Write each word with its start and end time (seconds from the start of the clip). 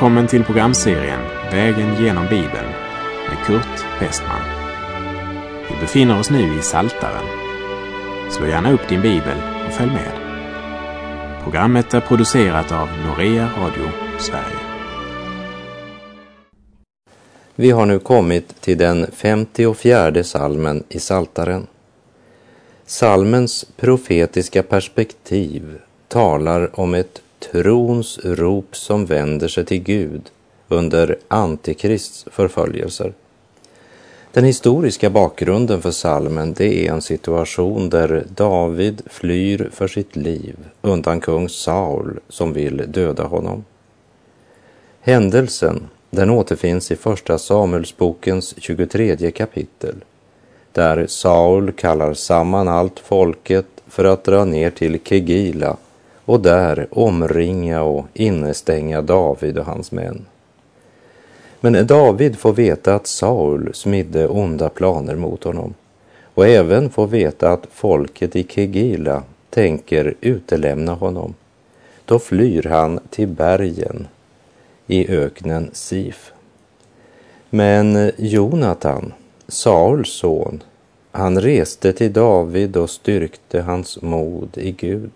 Välkommen 0.00 0.26
till 0.26 0.44
programserien 0.44 1.20
Vägen 1.50 2.02
genom 2.02 2.24
Bibeln 2.24 2.68
med 3.28 3.46
Kurt 3.46 4.00
Westman. 4.00 4.40
Vi 5.68 5.80
befinner 5.80 6.20
oss 6.20 6.30
nu 6.30 6.58
i 6.58 6.62
Saltaren. 6.62 7.24
Slå 8.30 8.46
gärna 8.46 8.72
upp 8.72 8.88
din 8.88 9.02
bibel 9.02 9.36
och 9.66 9.72
följ 9.72 9.90
med. 9.90 10.12
Programmet 11.42 11.94
är 11.94 12.00
producerat 12.00 12.72
av 12.72 12.88
Norea 13.06 13.50
Radio 13.58 13.90
Sverige. 14.18 14.58
Vi 17.54 17.70
har 17.70 17.86
nu 17.86 17.98
kommit 17.98 18.60
till 18.60 18.78
den 18.78 19.06
54 19.12 20.24
salmen 20.24 20.84
i 20.88 20.98
Saltaren. 20.98 21.66
Salmens 22.86 23.66
profetiska 23.76 24.62
perspektiv 24.62 25.78
talar 26.08 26.80
om 26.80 26.94
ett 26.94 27.22
trons 27.40 28.18
rop 28.24 28.76
som 28.76 29.06
vänder 29.06 29.48
sig 29.48 29.64
till 29.64 29.82
Gud 29.82 30.22
under 30.68 31.18
Antikrists 31.28 32.26
förföljelser. 32.30 33.12
Den 34.32 34.44
historiska 34.44 35.10
bakgrunden 35.10 35.82
för 35.82 35.90
salmen 35.90 36.52
det 36.52 36.86
är 36.86 36.92
en 36.92 37.02
situation 37.02 37.90
där 37.90 38.24
David 38.34 39.02
flyr 39.06 39.70
för 39.72 39.88
sitt 39.88 40.16
liv 40.16 40.56
undan 40.82 41.20
kung 41.20 41.48
Saul 41.48 42.20
som 42.28 42.52
vill 42.52 42.84
döda 42.88 43.22
honom. 43.22 43.64
Händelsen 45.00 45.88
den 46.10 46.30
återfinns 46.30 46.90
i 46.90 46.96
Första 46.96 47.38
Samuelsbokens 47.38 48.54
23 48.58 49.30
kapitel 49.30 49.94
där 50.72 51.06
Saul 51.06 51.72
kallar 51.72 52.14
samman 52.14 52.68
allt 52.68 52.98
folket 52.98 53.66
för 53.86 54.04
att 54.04 54.24
dra 54.24 54.44
ner 54.44 54.70
till 54.70 54.98
Kegila 55.04 55.76
och 56.30 56.40
där 56.40 56.86
omringa 56.90 57.82
och 57.82 58.06
innestänga 58.14 59.02
David 59.02 59.58
och 59.58 59.64
hans 59.64 59.92
män. 59.92 60.26
Men 61.60 61.86
David 61.86 62.38
får 62.38 62.52
veta 62.52 62.94
att 62.94 63.06
Saul 63.06 63.70
smidde 63.74 64.28
onda 64.28 64.68
planer 64.68 65.16
mot 65.16 65.44
honom 65.44 65.74
och 66.34 66.46
även 66.46 66.90
får 66.90 67.06
veta 67.06 67.52
att 67.52 67.66
folket 67.72 68.36
i 68.36 68.46
Kegila 68.48 69.22
tänker 69.50 70.14
utelämna 70.20 70.94
honom. 70.94 71.34
Då 72.04 72.18
flyr 72.18 72.62
han 72.62 73.00
till 73.10 73.28
bergen 73.28 74.06
i 74.86 75.08
öknen 75.08 75.70
Sif. 75.72 76.32
Men 77.50 78.12
Jonatan, 78.16 79.12
Sauls 79.48 80.12
son, 80.12 80.62
han 81.12 81.40
reste 81.40 81.92
till 81.92 82.12
David 82.12 82.76
och 82.76 82.90
styrkte 82.90 83.60
hans 83.60 84.02
mod 84.02 84.58
i 84.58 84.72
Gud. 84.72 85.10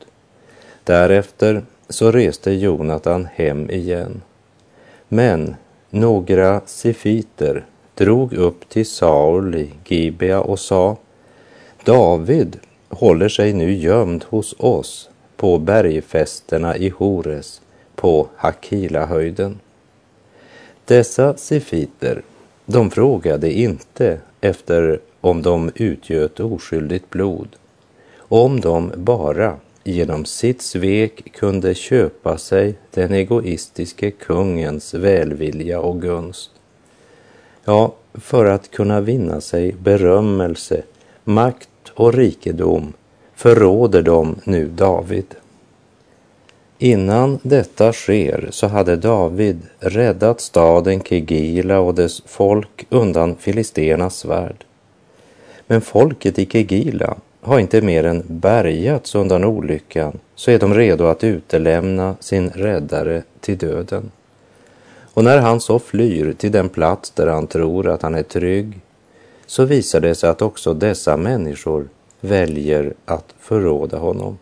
Därefter 0.84 1.62
så 1.88 2.10
reste 2.10 2.52
Jonatan 2.52 3.28
hem 3.34 3.70
igen. 3.70 4.22
Men 5.08 5.54
några 5.90 6.60
sifiter 6.66 7.64
drog 7.94 8.32
upp 8.32 8.68
till 8.68 8.86
Saul 8.86 9.54
i 9.54 9.70
Gibea 9.84 10.40
och 10.40 10.58
sa 10.58 10.96
David 11.84 12.58
håller 12.88 13.28
sig 13.28 13.52
nu 13.52 13.72
gömd 13.72 14.24
hos 14.28 14.54
oss 14.58 15.10
på 15.36 15.58
bergfästena 15.58 16.76
i 16.76 16.88
Hores 16.88 17.60
på 17.94 18.28
Hakilahöjden. 18.36 19.58
Dessa 20.84 21.36
sifiter, 21.36 22.22
de 22.66 22.90
frågade 22.90 23.52
inte 23.52 24.18
efter 24.40 25.00
om 25.20 25.42
de 25.42 25.70
utgöt 25.74 26.40
oskyldigt 26.40 27.10
blod, 27.10 27.48
om 28.18 28.60
de 28.60 28.92
bara 28.96 29.56
genom 29.84 30.24
sitt 30.24 30.62
svek 30.62 31.32
kunde 31.32 31.74
köpa 31.74 32.38
sig 32.38 32.74
den 32.90 33.12
egoistiske 33.12 34.10
kungens 34.10 34.94
välvilja 34.94 35.80
och 35.80 36.02
gunst. 36.02 36.50
Ja, 37.64 37.94
för 38.14 38.44
att 38.44 38.70
kunna 38.70 39.00
vinna 39.00 39.40
sig 39.40 39.72
berömmelse, 39.72 40.82
makt 41.24 41.68
och 41.94 42.14
rikedom 42.14 42.92
förråder 43.34 44.02
de 44.02 44.36
nu 44.44 44.68
David. 44.68 45.34
Innan 46.78 47.38
detta 47.42 47.92
sker 47.92 48.48
så 48.50 48.66
hade 48.66 48.96
David 48.96 49.62
räddat 49.78 50.40
staden 50.40 51.00
Kegila 51.00 51.78
och 51.78 51.94
dess 51.94 52.22
folk 52.26 52.86
undan 52.88 53.36
filisternas 53.36 54.16
svärd. 54.16 54.64
Men 55.66 55.80
folket 55.80 56.38
i 56.38 56.46
Kegila 56.46 57.16
har 57.44 57.58
inte 57.58 57.82
mer 57.82 58.04
än 58.04 58.22
bärgats 58.26 59.14
undan 59.14 59.44
olyckan 59.44 60.18
så 60.34 60.50
är 60.50 60.58
de 60.58 60.74
redo 60.74 61.04
att 61.04 61.24
utelämna 61.24 62.16
sin 62.20 62.50
räddare 62.50 63.22
till 63.40 63.58
döden. 63.58 64.10
Och 65.14 65.24
när 65.24 65.38
han 65.38 65.60
så 65.60 65.78
flyr 65.78 66.32
till 66.32 66.52
den 66.52 66.68
plats 66.68 67.10
där 67.10 67.26
han 67.26 67.46
tror 67.46 67.88
att 67.88 68.02
han 68.02 68.14
är 68.14 68.22
trygg 68.22 68.80
så 69.46 69.64
visar 69.64 70.00
det 70.00 70.14
sig 70.14 70.30
att 70.30 70.42
också 70.42 70.74
dessa 70.74 71.16
människor 71.16 71.88
väljer 72.20 72.94
att 73.04 73.34
förråda 73.40 73.98
honom. 73.98 74.38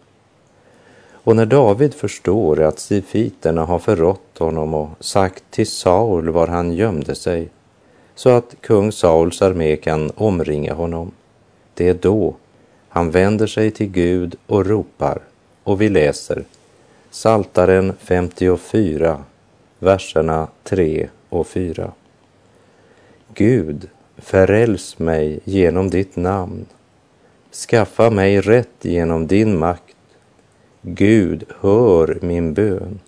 Och 1.13 1.37
när 1.37 1.47
David 1.47 1.95
förstår 1.95 2.61
att 2.63 2.79
sifiterna 2.79 3.65
har 3.65 3.79
förrått 3.79 4.39
honom 4.39 4.75
och 4.75 4.89
sagt 5.01 5.45
till 5.51 5.67
Saul 5.67 6.31
var 6.31 6.47
han 6.47 6.73
gömde 6.73 7.15
sig 7.15 7.49
så 8.15 8.31
att 8.31 8.55
kung 8.61 8.93
Sauls 8.93 9.43
armé 9.43 9.77
kan 9.77 10.11
omringa 10.15 10.75
honom, 10.75 11.11
det 11.75 11.89
är 11.89 11.95
då 11.95 12.35
han 12.95 13.11
vänder 13.11 13.47
sig 13.47 13.71
till 13.71 13.87
Gud 13.87 14.37
och 14.47 14.67
ropar 14.67 15.21
och 15.63 15.81
vi 15.81 15.89
läser 15.89 16.45
Saltaren 17.11 17.93
54, 17.99 19.25
verserna 19.79 20.49
3 20.65 21.09
och 21.29 21.47
4. 21.47 21.93
Gud, 23.35 23.89
föräls 24.17 24.99
mig 24.99 25.41
genom 25.45 25.91
ditt 25.91 26.17
namn. 26.17 26.67
Skaffa 27.53 28.11
mig 28.11 28.41
rätt 28.41 28.85
genom 28.85 29.27
din 29.27 29.59
makt. 29.59 29.97
Gud, 30.83 31.45
hör 31.61 32.19
min 32.23 32.55
bön. 32.55 33.01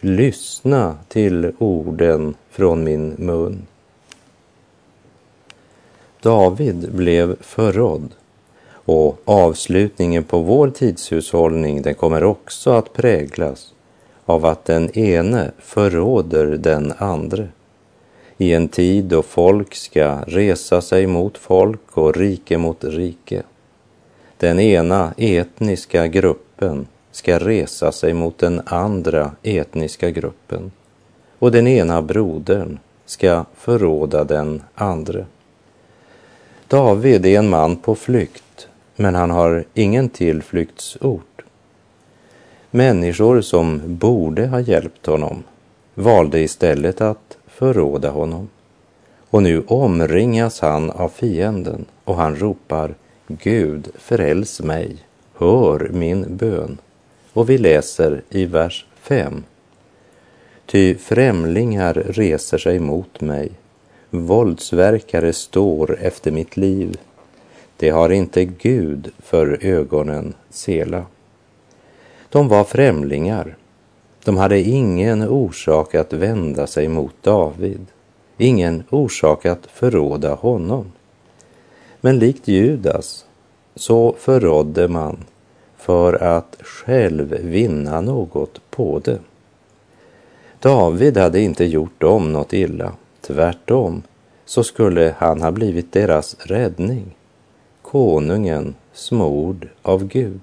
Lyssna 0.00 0.98
till 1.08 1.52
orden 1.58 2.34
från 2.50 2.84
min 2.84 3.14
mun. 3.18 3.66
David 6.20 6.92
blev 6.92 7.42
förrådd 7.42 8.10
och 8.84 9.20
avslutningen 9.24 10.24
på 10.24 10.40
vår 10.40 10.70
tidshushållning 10.70 11.82
den 11.82 11.94
kommer 11.94 12.24
också 12.24 12.70
att 12.70 12.92
präglas 12.92 13.72
av 14.24 14.46
att 14.46 14.64
den 14.64 14.98
ene 14.98 15.50
förråder 15.58 16.46
den 16.46 16.92
andre. 16.98 17.48
I 18.38 18.52
en 18.52 18.68
tid 18.68 19.04
då 19.04 19.22
folk 19.22 19.74
ska 19.74 20.18
resa 20.26 20.80
sig 20.80 21.06
mot 21.06 21.38
folk 21.38 21.96
och 21.96 22.16
rike 22.16 22.58
mot 22.58 22.84
rike. 22.84 23.42
Den 24.36 24.60
ena 24.60 25.14
etniska 25.16 26.06
gruppen 26.06 26.86
ska 27.10 27.38
resa 27.38 27.92
sig 27.92 28.12
mot 28.14 28.38
den 28.38 28.62
andra 28.66 29.30
etniska 29.42 30.10
gruppen 30.10 30.72
och 31.38 31.52
den 31.52 31.66
ena 31.66 32.02
brodern 32.02 32.78
ska 33.06 33.44
förråda 33.56 34.24
den 34.24 34.62
andre. 34.74 35.26
David 36.68 37.26
är 37.26 37.38
en 37.38 37.48
man 37.48 37.76
på 37.76 37.94
flykt 37.94 38.44
men 38.96 39.14
han 39.14 39.30
har 39.30 39.64
ingen 39.74 40.08
tillflyktsort. 40.08 41.42
Människor 42.70 43.40
som 43.40 43.80
borde 43.84 44.46
ha 44.46 44.60
hjälpt 44.60 45.06
honom 45.06 45.42
valde 45.94 46.40
istället 46.40 47.00
att 47.00 47.38
förråda 47.46 48.10
honom. 48.10 48.48
Och 49.30 49.42
nu 49.42 49.62
omringas 49.66 50.60
han 50.60 50.90
av 50.90 51.08
fienden 51.08 51.84
och 52.04 52.16
han 52.16 52.36
ropar 52.36 52.94
Gud 53.26 53.88
fräls 53.94 54.60
mig, 54.60 54.96
hör 55.34 55.90
min 55.92 56.36
bön. 56.36 56.78
Och 57.32 57.50
vi 57.50 57.58
läser 57.58 58.22
i 58.30 58.44
vers 58.44 58.86
5. 59.00 59.44
Ty 60.66 60.94
främlingar 60.94 61.94
reser 61.94 62.58
sig 62.58 62.78
mot 62.78 63.20
mig, 63.20 63.50
våldsverkare 64.10 65.32
står 65.32 65.98
efter 66.00 66.30
mitt 66.30 66.56
liv 66.56 66.98
det 67.82 67.90
har 67.90 68.10
inte 68.10 68.44
Gud 68.44 69.10
för 69.18 69.58
ögonen 69.60 70.34
sela. 70.50 71.06
De 72.28 72.48
var 72.48 72.64
främlingar. 72.64 73.56
De 74.24 74.36
hade 74.36 74.60
ingen 74.60 75.28
orsak 75.28 75.94
att 75.94 76.12
vända 76.12 76.66
sig 76.66 76.88
mot 76.88 77.14
David, 77.22 77.86
ingen 78.38 78.82
orsak 78.90 79.46
att 79.46 79.66
förråda 79.66 80.34
honom. 80.34 80.92
Men 82.00 82.18
likt 82.18 82.48
Judas 82.48 83.24
så 83.74 84.14
förrådde 84.18 84.88
man 84.88 85.24
för 85.76 86.22
att 86.22 86.56
själv 86.60 87.36
vinna 87.40 88.00
något 88.00 88.70
på 88.70 88.98
det. 88.98 89.18
David 90.60 91.16
hade 91.16 91.40
inte 91.40 91.64
gjort 91.64 92.00
dem 92.00 92.32
något 92.32 92.52
illa, 92.52 92.92
tvärtom 93.20 94.02
så 94.44 94.64
skulle 94.64 95.14
han 95.18 95.42
ha 95.42 95.50
blivit 95.50 95.92
deras 95.92 96.36
räddning 96.40 97.14
konungen 97.92 98.74
smord 98.92 99.68
av 99.82 100.04
Gud. 100.04 100.40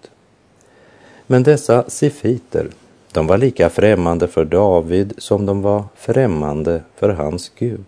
Men 1.27 1.43
dessa 1.43 1.89
sifiter, 1.89 2.69
De 3.11 3.27
var 3.27 3.37
lika 3.37 3.69
främmande 3.69 4.27
för 4.27 4.45
David 4.45 5.13
som 5.17 5.45
de 5.45 5.61
var 5.61 5.83
främmande 5.95 6.83
för 6.95 7.09
hans 7.09 7.51
Gud. 7.59 7.85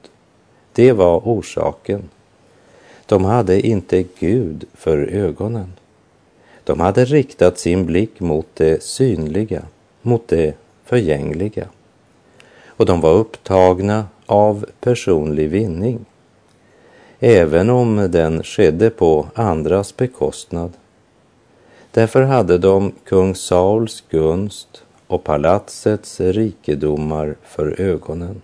Det 0.73 0.91
var 0.91 1.17
orsaken. 1.19 2.09
De 3.05 3.25
hade 3.25 3.67
inte 3.67 4.03
Gud 4.19 4.65
för 4.73 4.97
ögonen. 4.97 5.73
De 6.63 6.79
hade 6.79 7.05
riktat 7.05 7.59
sin 7.59 7.85
blick 7.85 8.19
mot 8.19 8.47
det 8.53 8.83
synliga, 8.83 9.61
mot 10.01 10.27
det 10.27 10.55
förgängliga. 10.85 11.67
Och 12.65 12.85
de 12.85 13.01
var 13.01 13.13
upptagna 13.13 14.05
av 14.25 14.65
personlig 14.79 15.49
vinning. 15.49 16.05
Även 17.23 17.69
om 17.69 18.07
den 18.11 18.43
skedde 18.43 18.89
på 18.89 19.27
andras 19.35 19.97
bekostnad. 19.97 20.71
Därför 21.91 22.21
hade 22.21 22.57
de 22.57 22.91
kung 23.05 23.35
Sauls 23.35 24.03
gunst 24.09 24.83
och 25.07 25.23
palatsets 25.23 26.19
rikedomar 26.19 27.35
för 27.43 27.81
ögonen. 27.81 28.41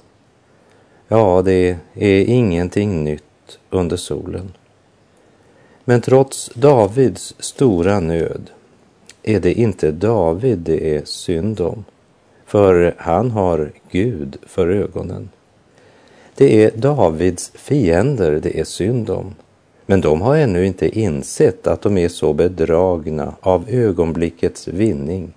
Ja, 1.07 1.41
det 1.45 1.77
är 1.93 2.25
ingenting 2.25 3.03
nytt 3.03 3.59
under 3.69 3.97
solen. 3.97 4.53
Men 5.85 6.01
trots 6.01 6.51
Davids 6.53 7.35
stora 7.39 7.99
nöd 7.99 8.49
är 9.23 9.39
det 9.39 9.53
inte 9.53 9.91
David 9.91 10.57
det 10.57 10.95
är 10.95 11.05
synd 11.05 11.61
om, 11.61 11.85
för 12.45 12.95
han 12.97 13.31
har 13.31 13.71
Gud 13.91 14.37
för 14.45 14.67
ögonen. 14.67 15.29
Det 16.37 16.63
är 16.63 16.71
Davids 16.71 17.51
fiender 17.55 18.39
det 18.43 18.59
är 18.59 18.63
synd 18.63 19.09
om, 19.09 19.35
men 19.85 20.01
de 20.01 20.21
har 20.21 20.35
ännu 20.35 20.65
inte 20.65 20.99
insett 20.99 21.67
att 21.67 21.81
de 21.81 21.97
är 21.97 22.07
så 22.09 22.33
bedragna 22.33 23.35
av 23.41 23.65
ögonblickets 23.69 24.67
vinning 24.67 25.33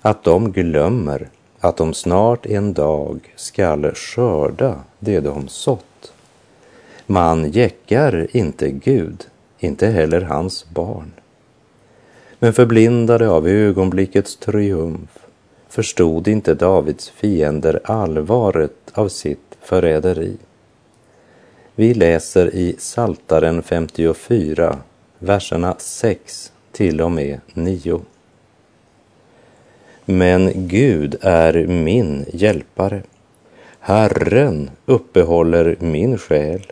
att 0.00 0.24
de 0.24 0.52
glömmer 0.52 1.28
att 1.60 1.76
de 1.76 1.94
snart 1.94 2.46
en 2.46 2.72
dag 2.72 3.34
skall 3.36 3.94
skörda 3.94 4.80
det 4.98 5.20
de 5.20 5.48
sått. 5.48 6.12
Man 7.06 7.50
jäckar 7.50 8.36
inte 8.36 8.70
Gud, 8.70 9.24
inte 9.58 9.86
heller 9.86 10.20
hans 10.20 10.66
barn. 10.70 11.12
Men 12.38 12.52
förblindade 12.52 13.28
av 13.28 13.48
ögonblickets 13.48 14.36
triumf 14.36 15.18
förstod 15.68 16.28
inte 16.28 16.54
Davids 16.54 17.08
fiender 17.10 17.80
allvaret 17.84 18.76
av 18.92 19.08
sitt 19.08 19.53
förräderi. 19.64 20.36
Vi 21.74 21.94
läser 21.94 22.54
i 22.54 22.76
Saltaren 22.78 23.62
54, 23.62 24.78
verserna 25.18 25.74
6 25.78 26.52
till 26.72 27.00
och 27.00 27.10
med 27.10 27.40
9. 27.54 28.00
Men 30.04 30.52
Gud 30.54 31.16
är 31.20 31.66
min 31.66 32.24
hjälpare. 32.32 33.02
Herren 33.78 34.70
uppehåller 34.86 35.76
min 35.80 36.18
själ. 36.18 36.66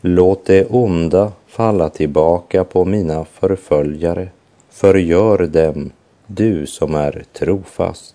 Låt 0.00 0.44
det 0.46 0.66
onda 0.66 1.32
falla 1.46 1.88
tillbaka 1.88 2.64
på 2.64 2.84
mina 2.84 3.24
förföljare. 3.24 4.28
Förgör 4.70 5.38
dem, 5.38 5.90
du 6.26 6.66
som 6.66 6.94
är 6.94 7.24
trofast. 7.32 8.14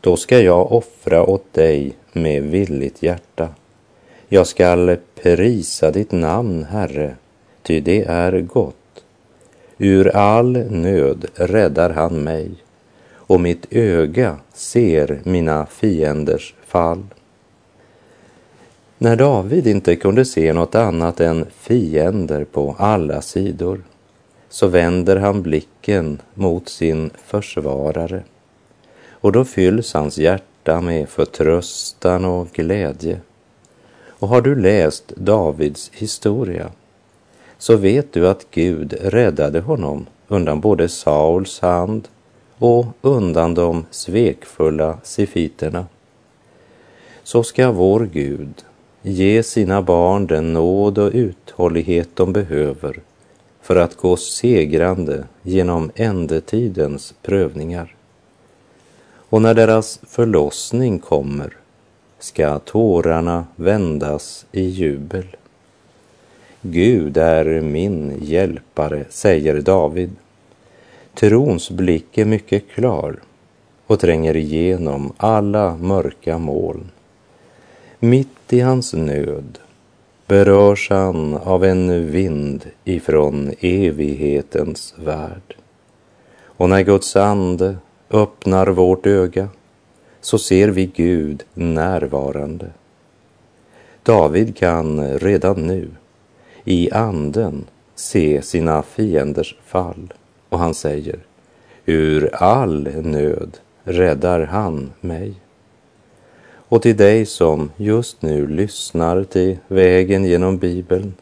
Då 0.00 0.16
ska 0.16 0.40
jag 0.40 0.72
offra 0.72 1.24
åt 1.24 1.52
dig 1.52 1.92
med 2.16 2.42
villigt 2.42 3.02
hjärta. 3.02 3.48
Jag 4.28 4.46
skall 4.46 4.96
prisa 5.14 5.90
ditt 5.90 6.12
namn, 6.12 6.64
Herre, 6.64 7.14
ty 7.62 7.80
det 7.80 8.04
är 8.04 8.40
gott. 8.40 9.04
Ur 9.78 10.16
all 10.16 10.52
nöd 10.70 11.26
räddar 11.34 11.90
han 11.90 12.24
mig 12.24 12.50
och 13.12 13.40
mitt 13.40 13.66
öga 13.70 14.36
ser 14.52 15.20
mina 15.24 15.66
fienders 15.66 16.54
fall. 16.66 17.02
När 18.98 19.16
David 19.16 19.66
inte 19.66 19.96
kunde 19.96 20.24
se 20.24 20.52
något 20.52 20.74
annat 20.74 21.20
än 21.20 21.46
fiender 21.58 22.44
på 22.44 22.76
alla 22.78 23.22
sidor 23.22 23.82
så 24.48 24.66
vänder 24.66 25.16
han 25.16 25.42
blicken 25.42 26.22
mot 26.34 26.68
sin 26.68 27.10
försvarare 27.24 28.22
och 29.10 29.32
då 29.32 29.44
fylls 29.44 29.94
hans 29.94 30.18
hjärta 30.18 30.55
med 30.66 31.08
förtröstan 31.08 32.24
och 32.24 32.48
glädje. 32.52 33.20
Och 34.08 34.28
har 34.28 34.40
du 34.40 34.54
läst 34.54 35.08
Davids 35.08 35.90
historia 35.94 36.70
så 37.58 37.76
vet 37.76 38.12
du 38.12 38.28
att 38.28 38.46
Gud 38.50 38.94
räddade 39.00 39.60
honom 39.60 40.06
undan 40.28 40.60
både 40.60 40.88
Sauls 40.88 41.60
hand 41.60 42.08
och 42.58 42.86
undan 43.02 43.54
de 43.54 43.84
svekfulla 43.90 44.98
sifiterna. 45.02 45.86
Så 47.22 47.42
ska 47.42 47.72
vår 47.72 48.08
Gud 48.12 48.64
ge 49.02 49.42
sina 49.42 49.82
barn 49.82 50.26
den 50.26 50.52
nåd 50.52 50.98
och 50.98 51.10
uthållighet 51.14 52.08
de 52.14 52.32
behöver 52.32 53.00
för 53.62 53.76
att 53.76 53.96
gå 53.96 54.16
segrande 54.16 55.24
genom 55.42 55.90
ändetidens 55.94 57.14
prövningar. 57.22 57.95
Och 59.28 59.42
när 59.42 59.54
deras 59.54 60.00
förlossning 60.06 60.98
kommer 60.98 61.56
ska 62.18 62.58
tårarna 62.58 63.46
vändas 63.56 64.46
i 64.52 64.62
jubel. 64.62 65.26
Gud 66.60 67.16
är 67.16 67.60
min 67.60 68.18
hjälpare, 68.20 69.04
säger 69.10 69.60
David 69.60 70.10
Trons 71.14 71.70
blick 71.70 72.18
är 72.18 72.24
mycket 72.24 72.68
klar 72.68 73.16
och 73.86 74.00
tränger 74.00 74.36
igenom 74.36 75.12
alla 75.16 75.76
mörka 75.76 76.38
moln. 76.38 76.90
Mitt 77.98 78.52
i 78.52 78.60
hans 78.60 78.94
nöd 78.94 79.58
berörs 80.26 80.90
han 80.90 81.34
av 81.34 81.64
en 81.64 82.10
vind 82.10 82.66
ifrån 82.84 83.54
evighetens 83.60 84.94
värld. 84.98 85.56
Och 86.42 86.68
när 86.68 86.82
Guds 86.82 87.16
ande 87.16 87.76
öppnar 88.10 88.66
vårt 88.66 89.06
öga 89.06 89.48
så 90.20 90.38
ser 90.38 90.68
vi 90.68 90.86
Gud 90.86 91.44
närvarande. 91.54 92.70
David 94.02 94.56
kan 94.56 95.18
redan 95.18 95.66
nu 95.66 95.88
i 96.64 96.90
anden 96.90 97.64
se 97.94 98.42
sina 98.42 98.82
fienders 98.82 99.56
fall 99.64 100.12
och 100.48 100.58
han 100.58 100.74
säger, 100.74 101.18
ur 101.86 102.34
all 102.34 102.88
nöd 103.02 103.58
räddar 103.84 104.40
han 104.40 104.92
mig. 105.00 105.34
Och 106.68 106.82
till 106.82 106.96
dig 106.96 107.26
som 107.26 107.70
just 107.76 108.22
nu 108.22 108.46
lyssnar 108.46 109.24
till 109.24 109.58
vägen 109.68 110.24
genom 110.24 110.58
Bibeln 110.58 111.14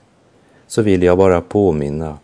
så 0.67 0.83
vill 0.83 1.03
jag 1.03 1.19
bara 1.19 1.41
påminna 1.41 2.19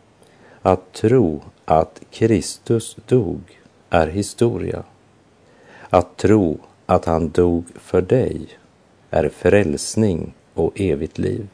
att 0.63 0.93
tro 0.93 1.43
att 1.65 2.01
Kristus 2.11 2.97
dog 3.07 3.60
är 3.91 4.07
historia. 4.07 4.83
Att 5.91 6.17
tro 6.17 6.59
att 6.87 7.05
han 7.05 7.31
dog 7.31 7.65
för 7.75 8.03
dig 8.03 8.49
är 9.11 9.29
frälsning 9.29 10.35
och 10.55 10.81
evigt 10.81 11.19
liv. 11.19 11.49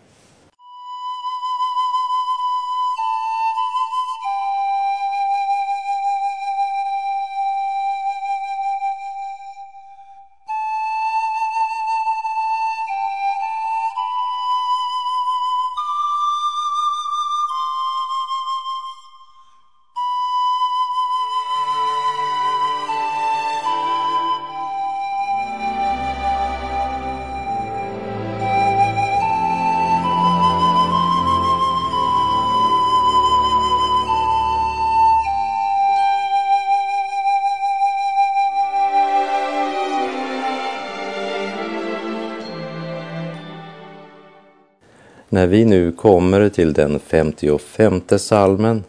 När 45.37 45.47
vi 45.47 45.65
nu 45.65 45.93
kommer 45.93 46.49
till 46.49 46.73
den 46.73 46.99
55 46.99 48.03
salmen 48.19 48.85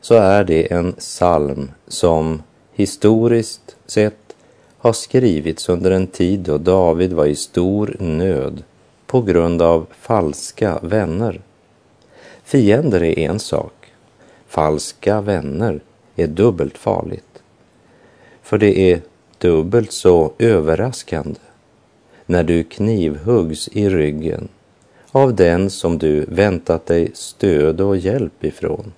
så 0.00 0.14
är 0.14 0.44
det 0.44 0.72
en 0.72 0.92
psalm 0.92 1.70
som 1.88 2.42
historiskt 2.72 3.76
sett 3.86 4.36
har 4.78 4.92
skrivits 4.92 5.68
under 5.68 5.90
en 5.90 6.06
tid 6.06 6.40
då 6.40 6.58
David 6.58 7.12
var 7.12 7.26
i 7.26 7.34
stor 7.34 7.96
nöd 7.98 8.62
på 9.06 9.22
grund 9.22 9.62
av 9.62 9.86
falska 10.00 10.78
vänner. 10.82 11.40
Fiender 12.44 13.02
är 13.02 13.18
en 13.18 13.38
sak, 13.38 13.92
falska 14.48 15.20
vänner 15.20 15.80
är 16.16 16.26
dubbelt 16.26 16.78
farligt. 16.78 17.42
För 18.42 18.58
det 18.58 18.78
är 18.92 19.00
dubbelt 19.38 19.92
så 19.92 20.32
överraskande 20.38 21.40
när 22.26 22.42
du 22.42 22.64
knivhuggs 22.64 23.68
i 23.68 23.88
ryggen 23.88 24.48
av 25.12 25.34
den 25.34 25.70
som 25.70 25.98
du 25.98 26.24
väntat 26.28 26.86
dig 26.86 27.10
stöd 27.14 27.80
och 27.80 27.96
hjälp 27.96 28.44
ifrån. 28.44 28.92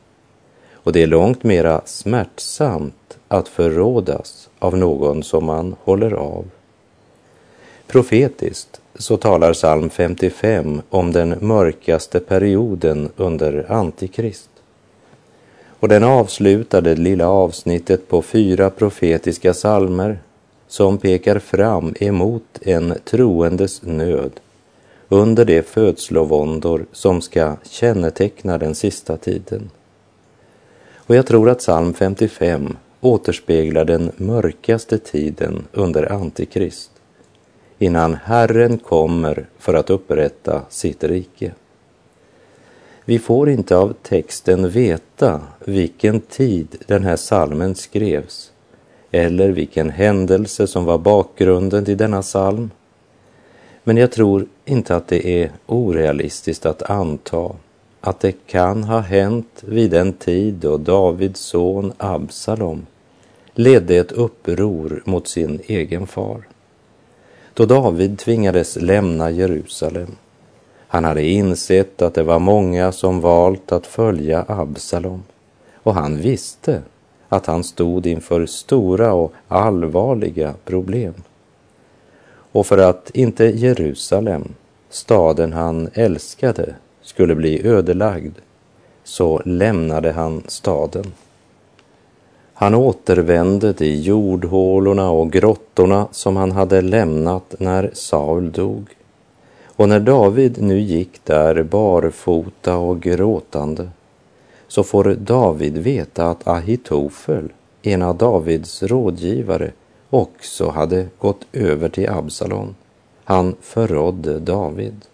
Och 0.72 0.92
det 0.92 1.02
är 1.02 1.06
långt 1.06 1.44
mera 1.44 1.80
smärtsamt 1.84 3.18
att 3.28 3.48
förrådas 3.48 4.48
av 4.58 4.76
någon 4.76 5.22
som 5.22 5.44
man 5.44 5.76
håller 5.84 6.12
av. 6.12 6.44
Profetiskt 7.86 8.80
så 8.94 9.16
talar 9.16 9.52
psalm 9.52 9.90
55 9.90 10.82
om 10.90 11.12
den 11.12 11.34
mörkaste 11.40 12.20
perioden 12.20 13.08
under 13.16 13.72
Antikrist. 13.72 14.50
Och 15.80 15.88
den 15.88 16.04
avslutar 16.04 16.80
det 16.80 16.94
lilla 16.94 17.28
avsnittet 17.28 18.08
på 18.08 18.22
fyra 18.22 18.70
profetiska 18.70 19.54
salmer 19.54 20.18
som 20.68 20.98
pekar 20.98 21.38
fram 21.38 21.94
emot 22.00 22.58
en 22.62 22.94
troendes 23.04 23.82
nöd 23.82 24.32
under 25.08 25.44
de 25.44 25.62
födslovåndor 25.62 26.86
som 26.92 27.20
ska 27.20 27.56
känneteckna 27.62 28.58
den 28.58 28.74
sista 28.74 29.16
tiden. 29.16 29.70
Och 30.96 31.14
jag 31.14 31.26
tror 31.26 31.50
att 31.50 31.58
psalm 31.58 31.94
55 31.94 32.76
återspeglar 33.00 33.84
den 33.84 34.12
mörkaste 34.16 34.98
tiden 34.98 35.64
under 35.72 36.12
Antikrist 36.12 36.90
innan 37.78 38.14
Herren 38.14 38.78
kommer 38.78 39.46
för 39.58 39.74
att 39.74 39.90
upprätta 39.90 40.62
sitt 40.68 41.04
rike. 41.04 41.52
Vi 43.04 43.18
får 43.18 43.50
inte 43.50 43.76
av 43.76 43.94
texten 44.02 44.70
veta 44.70 45.40
vilken 45.64 46.20
tid 46.20 46.76
den 46.86 47.04
här 47.04 47.16
salmen 47.16 47.74
skrevs 47.74 48.52
eller 49.10 49.48
vilken 49.48 49.90
händelse 49.90 50.66
som 50.66 50.84
var 50.84 50.98
bakgrunden 50.98 51.84
till 51.84 51.96
denna 51.96 52.22
psalm. 52.22 52.70
Men 53.84 53.96
jag 53.96 54.12
tror 54.12 54.46
inte 54.64 54.96
att 54.96 55.08
det 55.08 55.42
är 55.42 55.52
orealistiskt 55.66 56.66
att 56.66 56.82
anta 56.82 57.50
att 58.00 58.20
det 58.20 58.32
kan 58.46 58.84
ha 58.84 58.98
hänt 58.98 59.62
vid 59.66 59.90
den 59.90 60.12
tid 60.12 60.54
då 60.54 60.76
Davids 60.76 61.40
son 61.40 61.92
Absalom 61.96 62.86
ledde 63.54 63.96
ett 63.96 64.12
uppror 64.12 65.02
mot 65.04 65.28
sin 65.28 65.60
egen 65.66 66.06
far. 66.06 66.42
Då 67.54 67.66
David 67.66 68.18
tvingades 68.18 68.76
lämna 68.76 69.30
Jerusalem. 69.30 70.16
Han 70.88 71.04
hade 71.04 71.22
insett 71.22 72.02
att 72.02 72.14
det 72.14 72.22
var 72.22 72.38
många 72.38 72.92
som 72.92 73.20
valt 73.20 73.72
att 73.72 73.86
följa 73.86 74.44
Absalom 74.48 75.22
och 75.74 75.94
han 75.94 76.16
visste 76.16 76.82
att 77.28 77.46
han 77.46 77.64
stod 77.64 78.06
inför 78.06 78.46
stora 78.46 79.12
och 79.12 79.32
allvarliga 79.48 80.54
problem. 80.64 81.14
Och 82.52 82.66
för 82.66 82.78
att 82.78 83.10
inte 83.10 83.44
Jerusalem, 83.44 84.54
staden 84.90 85.52
han 85.52 85.88
älskade, 85.94 86.74
skulle 87.02 87.34
bli 87.34 87.66
ödelagd 87.66 88.34
så 89.04 89.42
lämnade 89.44 90.12
han 90.12 90.42
staden. 90.46 91.12
Han 92.54 92.74
återvände 92.74 93.72
till 93.74 94.06
jordhålorna 94.06 95.10
och 95.10 95.32
grottorna 95.32 96.08
som 96.10 96.36
han 96.36 96.52
hade 96.52 96.80
lämnat 96.80 97.54
när 97.58 97.90
Saul 97.94 98.52
dog. 98.52 98.86
Och 99.64 99.88
när 99.88 100.00
David 100.00 100.62
nu 100.62 100.80
gick 100.80 101.24
där 101.24 101.62
barfota 101.62 102.76
och 102.76 103.00
gråtande 103.00 103.88
så 104.68 104.82
får 104.82 105.04
David 105.04 105.78
veta 105.78 106.30
att 106.30 106.48
Ahitofel, 106.48 107.52
en 107.82 108.02
av 108.02 108.16
Davids 108.16 108.82
rådgivare, 108.82 109.70
också 110.10 110.68
hade 110.68 111.06
gått 111.18 111.46
över 111.52 111.88
till 111.88 112.10
Absalom. 112.10 112.74
Han 113.24 113.56
förrådde 113.60 114.38
David. 114.38 115.04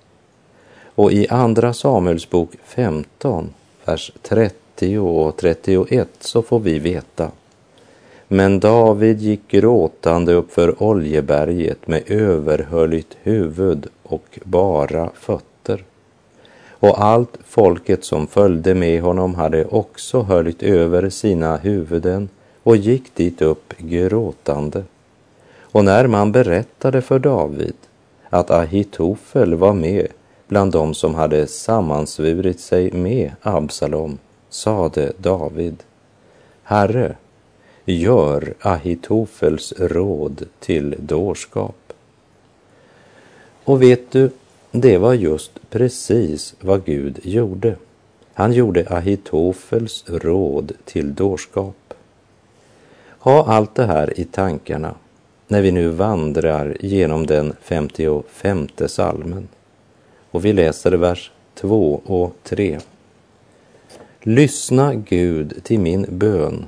Och 0.95 1.13
i 1.13 1.29
Andra 1.29 1.73
Samuelsbok 1.73 2.51
15, 2.65 3.51
vers 3.85 4.13
30 4.23 4.99
och 4.99 5.37
31 5.37 6.09
så 6.21 6.43
får 6.43 6.61
vi 6.61 6.79
veta. 6.79 7.31
Men 8.29 8.61
David 8.61 9.21
gick 9.21 9.49
gråtande 9.49 10.33
upp 10.33 10.53
för 10.53 10.83
Oljeberget 10.83 11.89
med 11.89 12.03
överhöljt 12.07 13.17
huvud 13.23 13.87
och 14.03 14.39
bara 14.45 15.11
fötter. 15.15 15.85
Och 16.69 17.05
allt 17.05 17.39
folket 17.45 18.05
som 18.05 18.27
följde 18.27 18.75
med 18.75 19.03
honom 19.03 19.35
hade 19.35 19.65
också 19.65 20.23
höljt 20.23 20.63
över 20.63 21.11
sina 21.11 21.57
huvuden 21.57 22.29
och 22.65 22.77
gick 22.77 23.15
dit 23.15 23.43
upp 23.43 23.75
gråtande. 23.79 24.85
Och 25.61 25.85
när 25.85 26.07
man 26.07 26.33
berättade 26.33 27.03
för 27.03 27.19
David 27.19 27.77
att 28.31 28.51
Ahitofel 28.51 29.55
var 29.55 29.73
med 29.73 30.07
bland 30.49 30.73
dem 30.73 30.95
som 30.95 31.15
hade 31.15 31.47
sammansvurit 31.47 32.61
sig 32.61 32.93
med 32.93 33.33
Absalom 33.43 34.19
sade 34.49 35.13
David, 35.19 35.83
Herre, 36.63 37.17
gör 37.85 38.55
Ahitofels 38.61 39.73
råd 39.79 40.43
till 40.61 40.95
dårskap. 40.99 41.93
Och 43.65 43.83
vet 43.83 44.11
du, 44.11 44.31
det 44.71 44.99
var 44.99 45.15
just 45.15 45.71
precis 45.71 46.55
vad 46.61 46.85
Gud 46.85 47.21
gjorde. 47.23 47.77
Han 48.35 48.53
gjorde 48.53 48.87
Ahitofels 48.89 50.05
råd 50.07 50.73
till 50.85 51.15
dårskap. 51.15 51.77
Ha 53.25 53.45
allt 53.45 53.75
det 53.75 53.87
här 53.87 54.21
i 54.21 54.25
tankarna 54.25 54.95
när 55.49 55.63
vi 55.63 55.73
nu 55.73 55.89
vandrar 55.89 56.77
genom 56.81 57.27
den 57.27 57.53
55 57.63 58.69
salmen. 58.87 59.49
Och 60.31 60.45
vi 60.45 60.53
läser 60.53 60.93
vers 60.93 61.31
2 61.55 62.01
och 62.07 62.37
3. 62.43 62.79
Lyssna 64.23 64.95
Gud 64.95 65.61
till 65.63 65.81
min 65.81 66.07
bön. 66.09 66.65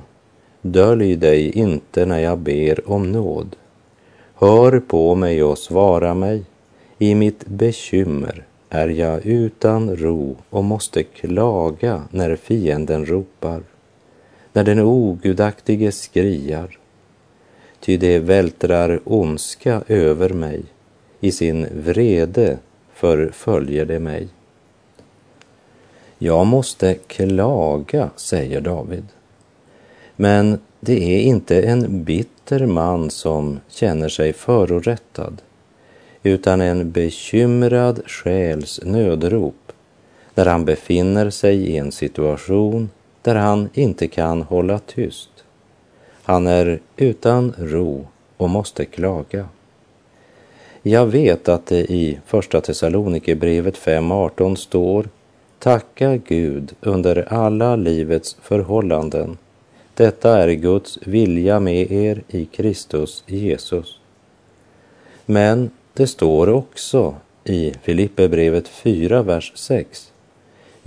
Dölj 0.61 1.15
dig 1.15 1.51
inte 1.51 2.05
när 2.05 2.19
jag 2.19 2.37
ber 2.37 2.91
om 2.91 3.11
nåd. 3.11 3.55
Hör 4.35 4.79
på 4.79 5.15
mig 5.15 5.43
och 5.43 5.57
svara 5.57 6.13
mig. 6.13 6.43
I 6.97 7.15
mitt 7.15 7.45
bekymmer 7.45 8.43
är 8.69 8.87
jag 8.87 9.25
utan 9.25 9.95
ro 9.95 10.35
och 10.49 10.63
måste 10.63 11.03
klaga 11.03 12.03
när 12.11 12.35
fienden 12.35 13.05
ropar, 13.05 13.61
när 14.57 14.63
den 14.63 14.79
ogudaktige 14.79 15.91
skriar. 15.91 16.77
Ty 17.79 17.97
det 17.97 18.19
vältrar 18.19 18.99
ondska 19.05 19.81
över 19.87 20.29
mig, 20.29 20.63
i 21.19 21.31
sin 21.31 21.67
vrede 21.83 22.57
förföljer 22.93 23.85
det 23.85 23.99
mig. 23.99 24.27
Jag 26.17 26.47
måste 26.47 26.93
klaga, 26.93 28.09
säger 28.15 28.61
David. 28.61 29.05
Men 30.15 30.59
det 30.79 31.15
är 31.15 31.21
inte 31.21 31.61
en 31.61 32.03
bitter 32.03 32.65
man 32.65 33.09
som 33.09 33.59
känner 33.69 34.09
sig 34.09 34.33
förorättad, 34.33 35.41
utan 36.23 36.61
en 36.61 36.91
bekymrad 36.91 38.01
själs 38.05 38.79
nödrop 38.83 39.71
när 40.35 40.45
han 40.45 40.65
befinner 40.65 41.29
sig 41.29 41.55
i 41.55 41.77
en 41.77 41.91
situation 41.91 42.89
där 43.21 43.35
han 43.35 43.69
inte 43.73 44.07
kan 44.07 44.41
hålla 44.41 44.79
tyst. 44.79 45.29
Han 46.23 46.47
är 46.47 46.79
utan 46.97 47.53
ro 47.57 48.07
och 48.37 48.49
måste 48.49 48.85
klaga. 48.85 49.47
Jag 50.81 51.05
vet 51.05 51.49
att 51.49 51.65
det 51.65 51.91
i 51.91 52.19
Första 52.25 52.61
Thessalonikerbrevet 52.61 53.77
5.18 53.77 54.55
står 54.55 55.09
Tacka 55.59 56.17
Gud 56.17 56.75
under 56.81 57.33
alla 57.33 57.75
livets 57.75 58.37
förhållanden. 58.41 59.37
Detta 59.93 60.43
är 60.43 60.51
Guds 60.51 60.99
vilja 61.01 61.59
med 61.59 61.91
er 61.91 62.23
i 62.27 62.45
Kristus 62.45 63.23
Jesus. 63.27 63.99
Men 65.25 65.69
det 65.93 66.07
står 66.07 66.49
också 66.49 67.15
i 67.43 67.73
Filipperbrevet 67.81 68.67
4, 68.67 69.21
vers 69.21 69.51
6. 69.55 70.11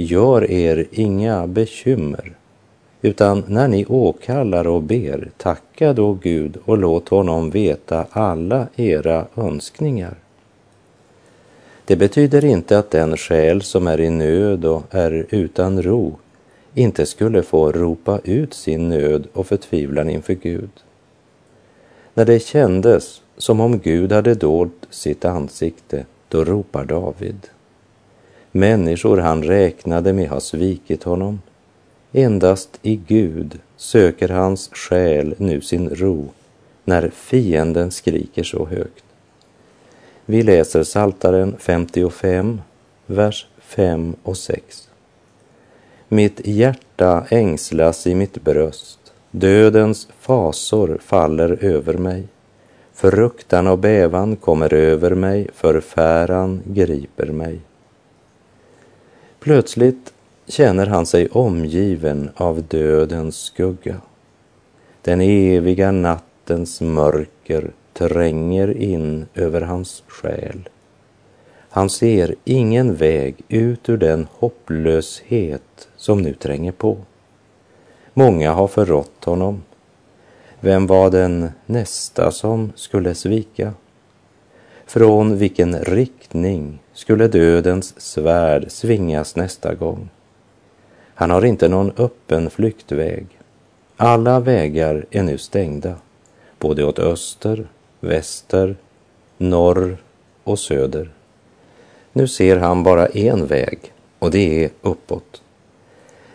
Gör 0.03 0.51
er 0.51 0.87
inga 0.91 1.47
bekymmer, 1.47 2.33
utan 3.03 3.45
när 3.47 3.69
ni 3.69 3.87
åkallar 3.87 4.67
och 4.67 4.83
ber, 4.83 5.31
tacka 5.37 5.93
då 5.93 6.13
Gud 6.13 6.57
och 6.65 6.79
låt 6.79 7.09
honom 7.09 7.51
veta 7.51 8.07
alla 8.11 8.67
era 8.77 9.27
önskningar. 9.37 10.15
Det 11.85 11.97
betyder 11.97 12.45
inte 12.45 12.79
att 12.79 12.91
den 12.91 13.17
själ 13.17 13.63
som 13.63 13.87
är 13.87 14.01
i 14.01 14.11
nöd 14.11 14.65
och 14.65 14.83
är 14.91 15.27
utan 15.31 15.83
ro 15.83 16.19
inte 16.75 17.07
skulle 17.07 17.43
få 17.43 17.73
ropa 17.73 18.21
ut 18.25 18.55
sin 18.55 18.89
nöd 18.89 19.27
och 19.33 19.47
förtvivlan 19.47 20.11
inför 20.11 20.35
Gud. 20.35 20.71
När 22.15 22.25
det 22.25 22.41
kändes 22.41 23.23
som 23.37 23.61
om 23.61 23.79
Gud 23.79 24.13
hade 24.13 24.35
dolt 24.35 24.87
sitt 24.91 25.25
ansikte, 25.25 26.07
då 26.29 26.45
ropar 26.45 26.85
David. 26.85 27.49
Människor 28.53 29.19
han 29.19 29.43
räknade 29.43 30.13
med 30.13 30.29
har 30.29 30.41
svikit 30.41 31.03
honom. 31.03 31.41
Endast 32.13 32.79
i 32.83 32.97
Gud 32.97 33.59
söker 33.77 34.29
hans 34.29 34.71
själ 34.73 35.35
nu 35.39 35.61
sin 35.61 35.91
ro 35.91 36.29
när 36.85 37.09
fienden 37.09 37.91
skriker 37.91 38.43
så 38.43 38.67
högt. 38.67 39.05
Vi 40.27 40.43
läser 40.43 40.83
Saltaren 40.83 41.57
55, 41.59 42.61
vers 43.07 43.47
5 43.59 44.15
och 44.23 44.37
6. 44.37 44.89
Mitt 46.09 46.47
hjärta 46.47 47.27
ängslas 47.31 48.07
i 48.07 48.15
mitt 48.15 48.45
bröst, 48.45 49.13
dödens 49.31 50.09
fasor 50.19 50.99
faller 51.03 51.65
över 51.65 51.95
mig. 51.95 52.25
Fruktan 52.93 53.67
och 53.67 53.79
bävan 53.79 54.37
kommer 54.37 54.75
över 54.75 55.15
mig, 55.15 55.49
förfäran 55.55 56.63
griper 56.67 57.27
mig. 57.27 57.61
Plötsligt 59.41 60.13
känner 60.47 60.87
han 60.87 61.07
sig 61.07 61.29
omgiven 61.29 62.31
av 62.35 62.63
dödens 62.63 63.37
skugga. 63.37 64.01
Den 65.03 65.21
eviga 65.21 65.91
nattens 65.91 66.81
mörker 66.81 67.71
tränger 67.93 68.77
in 68.77 69.27
över 69.35 69.61
hans 69.61 70.03
själ. 70.07 70.69
Han 71.71 71.91
ser 71.91 72.35
ingen 72.45 72.95
väg 72.95 73.37
ut 73.49 73.89
ur 73.89 73.97
den 73.97 74.27
hopplöshet 74.33 75.89
som 75.97 76.23
nu 76.23 76.35
tränger 76.35 76.73
på. 76.73 76.97
Många 78.15 78.53
har 78.53 78.69
förrått 78.69 79.25
honom. 79.25 79.63
Vem 80.61 80.87
var 80.87 81.11
den 81.11 81.51
nästa 81.67 82.31
som 82.31 82.73
skulle 82.77 83.15
svika? 83.15 83.75
Från 84.91 85.37
vilken 85.37 85.79
riktning 85.79 86.79
skulle 86.93 87.29
dödens 87.29 88.01
svärd 88.01 88.65
svingas 88.69 89.37
nästa 89.37 89.75
gång? 89.75 90.09
Han 91.15 91.31
har 91.31 91.45
inte 91.45 91.69
någon 91.69 91.93
öppen 91.97 92.51
flyktväg. 92.51 93.27
Alla 93.97 94.41
vägar 94.41 95.07
är 95.11 95.23
nu 95.23 95.39
stängda, 95.39 95.95
både 96.59 96.85
åt 96.85 96.99
öster, 96.99 97.67
väster, 98.01 98.77
norr 99.39 99.97
och 100.45 100.59
söder. 100.59 101.11
Nu 102.13 102.29
ser 102.29 102.57
han 102.57 102.83
bara 102.83 103.07
en 103.07 103.47
väg 103.47 103.79
och 104.19 104.31
det 104.31 104.65
är 104.65 104.71
uppåt. 104.83 105.43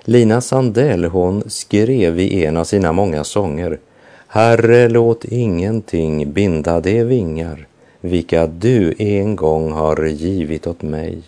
Lina 0.02 0.42
Sandell 0.42 1.06
hon 1.06 1.50
skrev 1.50 2.20
i 2.20 2.46
en 2.46 2.58
av 2.58 2.64
sina 2.64 2.92
många 2.92 3.24
sånger 3.24 3.80
Herre, 4.28 4.90
låt 4.90 5.26
ingenting 5.26 6.32
binda 6.32 6.80
de 6.82 7.04
vingar 7.04 7.68
vilka 8.06 8.48
du 8.48 8.94
en 8.98 9.36
gång 9.36 9.72
har 9.72 10.06
givit 10.06 10.68
åt 10.68 10.82
mig. 10.82 11.22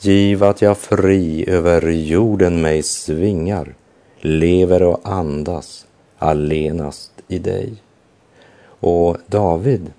Giv 0.00 0.44
att 0.44 0.62
jag 0.62 0.78
fri 0.78 1.50
över 1.50 1.90
jorden 1.90 2.60
mig 2.60 2.82
svingar, 2.82 3.74
lever 4.20 4.82
och 4.82 5.00
andas 5.02 5.86
allenast 6.18 7.12
i 7.28 7.38
dig. 7.38 7.72
Och 8.64 9.16
David, 9.26 9.92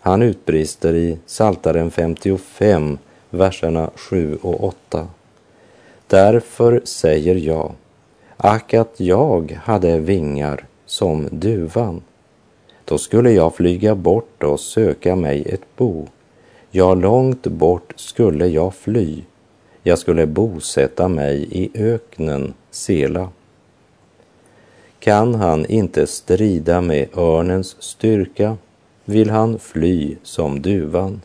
han 0.00 0.22
utbrister 0.22 0.94
i 0.94 1.18
Saltaren 1.26 1.90
55, 1.90 2.98
verserna 3.30 3.90
7 3.94 4.38
och 4.42 4.64
8. 4.64 5.08
Därför 6.06 6.80
säger 6.84 7.34
jag, 7.34 7.72
ack 8.36 8.74
att 8.74 9.00
jag 9.00 9.58
hade 9.62 9.98
vingar 9.98 10.66
som 10.86 11.28
duvan. 11.30 12.02
Då 12.84 12.98
skulle 12.98 13.30
jag 13.30 13.54
flyga 13.54 13.94
bort 13.94 14.42
och 14.42 14.60
söka 14.60 15.16
mig 15.16 15.42
ett 15.46 15.76
bo. 15.76 16.06
Ja, 16.70 16.94
långt 16.94 17.46
bort 17.46 17.92
skulle 17.96 18.46
jag 18.46 18.74
fly. 18.74 19.22
Jag 19.82 19.98
skulle 19.98 20.26
bosätta 20.26 21.08
mig 21.08 21.48
i 21.50 21.70
öknen 21.74 22.54
Sela. 22.70 23.28
Kan 24.98 25.34
han 25.34 25.66
inte 25.66 26.06
strida 26.06 26.80
med 26.80 27.08
örnens 27.16 27.76
styrka 27.78 28.56
vill 29.04 29.30
han 29.30 29.58
fly 29.58 30.16
som 30.22 30.62
duvan. 30.62 31.20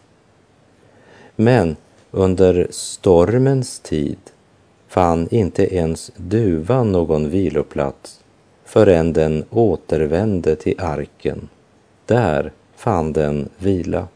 Men 1.36 1.76
under 2.12 2.68
stormens 2.70 3.80
tid 3.80 4.18
fann 4.88 5.28
inte 5.32 5.76
ens 5.76 6.12
duvan 6.16 6.92
någon 6.92 7.30
viloplats 7.30 8.19
förrän 8.70 9.14
den 9.14 9.46
återvände 9.50 10.56
till 10.56 10.82
arken. 10.82 11.50
Där 12.06 12.52
fann 12.76 13.14
den 13.14 13.50
vila. 13.58 14.08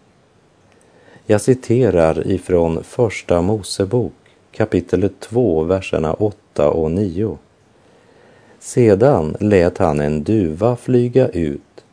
Jag 1.26 1.42
citerar 1.42 2.28
ifrån 2.28 2.84
Första 2.84 3.42
Mosebok 3.42 4.14
kapitel 4.52 5.10
2, 5.20 5.64
verserna 5.64 6.14
8 6.14 6.70
och 6.70 6.92
9. 6.92 7.38
Sedan 8.60 9.36
lät 9.40 9.78
han 9.78 10.00
en 10.00 10.24
duva 10.24 10.76
flyga 10.76 11.28
ut 11.28 11.86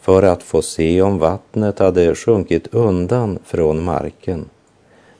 för 0.00 0.22
att 0.22 0.42
få 0.42 0.62
se 0.62 1.02
om 1.02 1.18
vattnet 1.18 1.78
hade 1.78 2.14
sjunkit 2.14 2.74
undan 2.74 3.38
från 3.44 3.84
marken. 3.84 4.48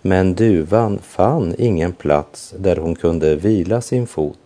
Men 0.03 0.35
duvan 0.35 0.99
fann 1.03 1.55
ingen 1.59 1.93
plats 1.93 2.55
där 2.59 2.77
hon 2.77 2.95
kunde 2.95 3.37
vila 3.37 3.81
sin 3.81 4.07
fot 4.07 4.39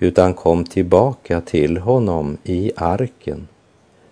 utan 0.00 0.34
kom 0.34 0.64
tillbaka 0.64 1.40
till 1.40 1.76
honom 1.76 2.36
i 2.44 2.72
arken, 2.76 3.48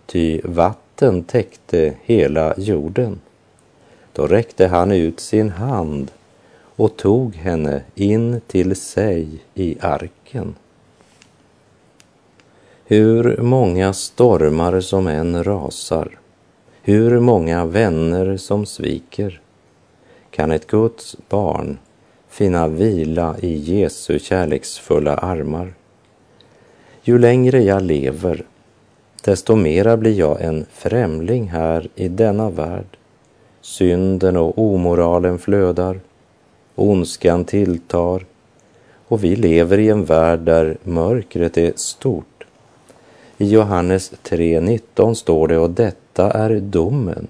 ty 0.07 0.41
vatten 0.45 1.23
täckte 1.23 1.95
hela 2.03 2.55
jorden. 2.59 3.21
Då 4.13 4.27
räckte 4.27 4.67
han 4.67 4.93
ut 4.93 5.21
sin 5.21 5.51
hand 5.51 6.11
och 6.77 6.97
tog 6.97 7.35
henne 7.35 7.83
in 7.95 8.41
till 8.47 8.77
sig 8.77 9.29
i 9.55 9.77
arken. 9.81 10.55
Hur 12.85 13.37
många 13.43 13.93
stormar 13.93 14.81
som 14.81 15.07
än 15.07 15.45
rasar, 15.45 16.19
hur 16.83 17.21
många 17.21 17.65
vänner 17.67 18.37
som 18.37 18.67
sviker, 18.67 19.41
kan 20.31 20.51
ett 20.51 20.67
Guds 20.67 21.17
barn 21.29 21.79
finna 22.29 22.69
vila 22.69 23.37
i 23.39 23.57
Jesu 23.57 24.19
kärleksfulla 24.19 25.17
armar. 25.17 25.78
Ju 27.09 27.19
längre 27.19 27.63
jag 27.63 27.83
lever, 27.83 28.45
desto 29.25 29.57
mera 29.57 29.97
blir 29.97 30.19
jag 30.19 30.41
en 30.41 30.67
främling 30.73 31.49
här 31.49 31.89
i 31.95 32.09
denna 32.09 32.51
värld. 32.51 32.97
Synden 33.61 34.37
och 34.37 34.59
omoralen 34.59 35.39
flödar, 35.39 36.01
ondskan 36.75 37.45
tilltar 37.45 38.25
och 39.09 39.25
vi 39.25 39.37
lever 39.37 39.79
i 39.79 39.89
en 39.89 40.05
värld 40.05 40.41
där 40.41 40.77
mörkret 40.83 41.59
är 41.59 41.73
stort. 41.77 42.47
I 43.39 43.49
Johannes 43.49 44.13
3.19 44.23 45.15
står 45.15 45.49
det 45.49 45.59
och 45.59 45.71
detta 45.71 46.31
är 46.31 46.61
domen, 46.61 47.27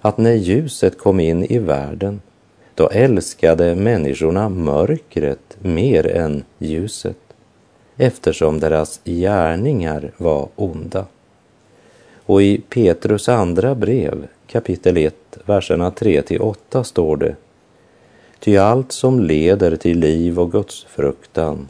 att 0.00 0.18
när 0.18 0.34
ljuset 0.34 0.98
kom 0.98 1.20
in 1.20 1.44
i 1.44 1.58
världen, 1.58 2.20
då 2.74 2.88
älskade 2.88 3.74
människorna 3.74 4.48
mörkret 4.48 5.56
mer 5.60 6.06
än 6.06 6.44
ljuset, 6.58 7.29
eftersom 8.00 8.60
deras 8.60 9.00
gärningar 9.04 10.12
var 10.16 10.48
onda. 10.56 11.06
Och 12.26 12.42
i 12.42 12.60
Petrus 12.68 13.28
andra 13.28 13.74
brev, 13.74 14.26
kapitel 14.46 14.96
1, 14.96 15.14
verserna 15.46 15.90
3 15.90 16.22
till 16.22 16.40
8 16.40 16.84
står 16.84 17.16
det 17.16 17.36
Ty 18.38 18.56
allt 18.56 18.92
som 18.92 19.20
leder 19.20 19.76
till 19.76 19.98
liv 19.98 20.40
och 20.40 20.52
gudsfruktan 20.52 21.68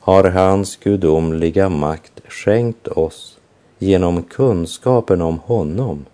har 0.00 0.24
hans 0.24 0.76
gudomliga 0.76 1.68
makt 1.68 2.20
skänkt 2.28 2.88
oss 2.88 3.38
genom 3.78 4.22
kunskapen 4.22 5.22
om 5.22 5.38
honom 5.38 6.04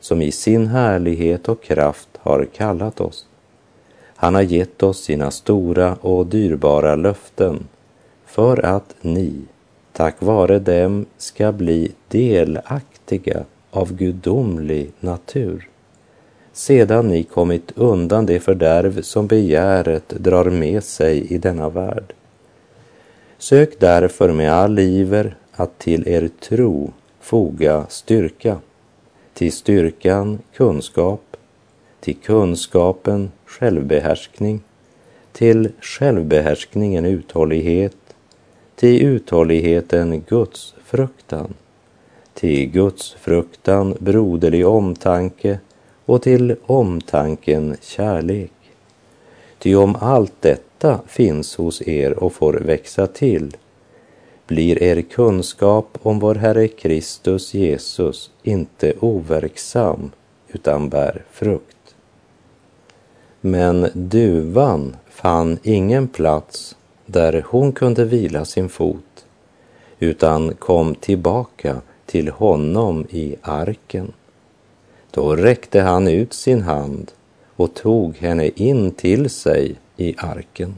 som 0.00 0.22
i 0.22 0.32
sin 0.32 0.66
härlighet 0.66 1.48
och 1.48 1.62
kraft 1.62 2.08
har 2.18 2.44
kallat 2.56 3.00
oss. 3.00 3.26
Han 4.16 4.34
har 4.34 4.42
gett 4.42 4.82
oss 4.82 5.04
sina 5.04 5.30
stora 5.30 5.94
och 5.94 6.26
dyrbara 6.26 6.96
löften 6.96 7.68
för 8.26 8.64
att 8.64 8.94
ni, 9.00 9.32
tack 9.92 10.22
vare 10.22 10.58
dem, 10.58 11.06
ska 11.16 11.52
bli 11.52 11.92
delaktiga 12.08 13.44
av 13.70 13.92
gudomlig 13.92 14.92
natur 15.00 15.68
sedan 16.56 17.08
ni 17.08 17.22
kommit 17.22 17.72
undan 17.74 18.26
det 18.26 18.40
fördärv 18.40 19.02
som 19.02 19.26
begäret 19.26 20.08
drar 20.08 20.44
med 20.44 20.84
sig 20.84 21.32
i 21.32 21.38
denna 21.38 21.68
värld. 21.68 22.14
Sök 23.38 23.80
därför 23.80 24.32
med 24.32 24.52
all 24.52 24.78
iver 24.78 25.36
att 25.52 25.78
till 25.78 26.08
er 26.08 26.30
tro 26.40 26.92
foga 27.20 27.86
styrka, 27.88 28.58
till 29.34 29.52
styrkan 29.52 30.38
kunskap, 30.54 31.36
till 32.00 32.16
kunskapen 32.16 33.30
självbehärskning, 33.46 34.60
till 35.32 35.72
självbehärskningen 35.80 37.04
uthållighet, 37.04 37.96
till 38.76 39.02
uthålligheten 39.02 40.20
Guds 40.28 40.74
fruktan, 40.84 41.54
till 42.34 42.70
Guds 42.70 43.12
fruktan 43.12 43.96
broderlig 43.98 44.66
omtanke 44.66 45.58
och 46.04 46.22
till 46.22 46.56
omtanken 46.66 47.76
kärlek. 47.80 48.52
Ty 49.58 49.74
om 49.74 49.96
allt 50.00 50.32
detta 50.40 51.00
finns 51.06 51.56
hos 51.56 51.88
er 51.88 52.18
och 52.18 52.32
får 52.32 52.52
växa 52.52 53.06
till, 53.06 53.56
blir 54.46 54.82
er 54.82 55.02
kunskap 55.02 55.98
om 56.02 56.18
vår 56.18 56.34
Herre 56.34 56.68
Kristus 56.68 57.54
Jesus 57.54 58.30
inte 58.42 58.92
overksam 59.00 60.10
utan 60.48 60.88
bär 60.88 61.24
frukt. 61.30 61.94
Men 63.40 63.88
duvan 63.94 64.96
fann 65.10 65.58
ingen 65.62 66.08
plats 66.08 66.76
där 67.06 67.44
hon 67.46 67.72
kunde 67.72 68.04
vila 68.04 68.44
sin 68.44 68.68
fot 68.68 69.26
utan 69.98 70.54
kom 70.54 70.94
tillbaka 70.94 71.80
till 72.06 72.28
honom 72.28 73.06
i 73.10 73.36
arken. 73.42 74.12
Då 75.10 75.36
räckte 75.36 75.80
han 75.80 76.08
ut 76.08 76.32
sin 76.32 76.62
hand 76.62 77.12
och 77.56 77.74
tog 77.74 78.16
henne 78.16 78.50
in 78.54 78.90
till 78.90 79.30
sig 79.30 79.74
i 79.96 80.14
arken. 80.18 80.74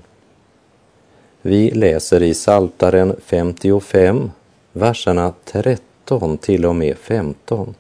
Vi 1.42 1.70
läser 1.70 2.22
i 2.22 2.34
Saltaren 2.34 3.16
55, 3.24 4.30
verserna 4.72 5.32
13 5.44 6.38
till 6.38 6.66
och 6.66 6.74
med 6.74 6.98
15. 6.98 7.74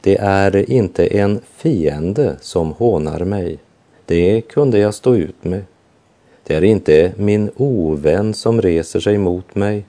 Det 0.00 0.16
är 0.16 0.70
inte 0.70 1.06
en 1.06 1.40
fiende 1.56 2.36
som 2.40 2.72
hånar 2.72 3.24
mig, 3.24 3.58
det 4.06 4.40
kunde 4.40 4.78
jag 4.78 4.94
stå 4.94 5.14
ut 5.16 5.44
med. 5.44 5.64
Det 6.50 6.56
är 6.56 6.64
inte 6.64 7.12
min 7.16 7.50
ovän 7.56 8.34
som 8.34 8.62
reser 8.62 9.00
sig 9.00 9.18
mot 9.18 9.54
mig, 9.54 9.84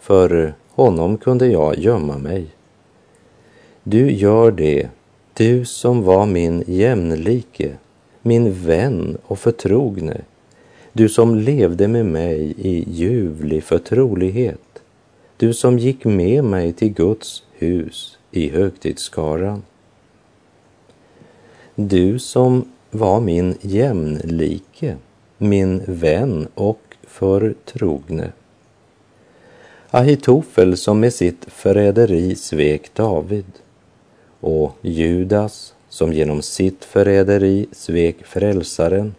för 0.00 0.54
honom 0.70 1.16
kunde 1.16 1.46
jag 1.46 1.78
gömma 1.78 2.18
mig. 2.18 2.46
Du 3.82 4.10
gör 4.10 4.50
det, 4.50 4.88
du 5.34 5.64
som 5.64 6.02
var 6.02 6.26
min 6.26 6.64
jämlike, 6.66 7.76
min 8.22 8.52
vän 8.52 9.18
och 9.22 9.38
förtrogne, 9.38 10.20
du 10.92 11.08
som 11.08 11.34
levde 11.34 11.88
med 11.88 12.06
mig 12.06 12.54
i 12.58 12.84
ljuvlig 12.90 13.64
förtrolighet, 13.64 14.82
du 15.36 15.54
som 15.54 15.78
gick 15.78 16.04
med 16.04 16.44
mig 16.44 16.72
till 16.72 16.92
Guds 16.92 17.42
hus 17.52 18.18
i 18.30 18.48
högtidsskaran. 18.48 19.62
Du 21.74 22.18
som 22.18 22.72
var 22.90 23.20
min 23.20 23.54
jämlike, 23.60 24.96
min 25.38 25.82
vän 25.86 26.48
och 26.54 26.80
förtrogne. 27.02 28.32
Ahitofel 29.90 30.76
som 30.76 31.00
med 31.00 31.14
sitt 31.14 31.44
förräderi 31.48 32.34
svek 32.34 32.94
David 32.94 33.52
och 34.40 34.72
Judas 34.82 35.74
som 35.88 36.12
genom 36.12 36.42
sitt 36.42 36.84
förräderi 36.84 37.66
svek 37.72 38.16
frälsaren 38.24 39.14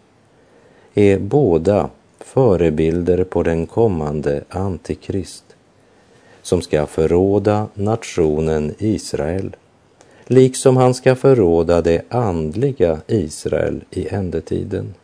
är 0.94 1.18
båda 1.18 1.90
förebilder 2.20 3.24
på 3.24 3.42
den 3.42 3.66
kommande 3.66 4.44
Antikrist 4.48 5.44
som 6.42 6.62
ska 6.62 6.86
förråda 6.86 7.68
nationen 7.74 8.74
Israel, 8.78 9.56
liksom 10.26 10.76
han 10.76 10.94
ska 10.94 11.16
förråda 11.16 11.82
det 11.82 12.02
andliga 12.08 13.00
Israel 13.06 13.84
i 13.90 14.08
ändetiden. 14.08 14.94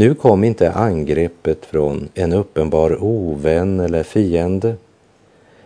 Nu 0.00 0.14
kom 0.14 0.44
inte 0.44 0.72
angreppet 0.72 1.66
från 1.66 2.08
en 2.14 2.32
uppenbar 2.32 3.04
ovän 3.04 3.80
eller 3.80 4.02
fiende, 4.02 4.74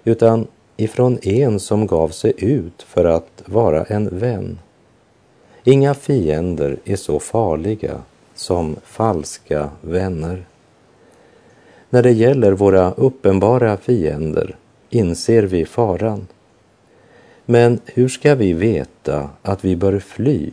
utan 0.05 0.47
ifrån 0.77 1.18
en 1.23 1.61
som 1.61 1.87
gav 1.87 2.09
sig 2.09 2.33
ut 2.37 2.83
för 2.83 3.05
att 3.05 3.42
vara 3.47 3.85
en 3.85 4.18
vän. 4.18 4.59
Inga 5.64 5.94
fiender 5.94 6.77
är 6.85 6.97
så 6.97 7.20
farliga 7.20 8.01
som 8.35 8.77
falska 8.85 9.70
vänner. 9.81 10.44
När 11.90 12.03
det 12.03 12.12
gäller 12.12 12.53
våra 12.53 12.92
uppenbara 12.92 13.77
fiender 13.77 14.57
inser 14.90 15.42
vi 15.42 15.64
faran. 15.64 16.27
Men 17.47 17.81
hur 17.87 18.09
ska 18.09 18.35
vi 18.35 18.53
veta 18.53 19.31
att 19.42 19.64
vi 19.64 19.77
bör 19.77 19.99
fly 19.99 20.51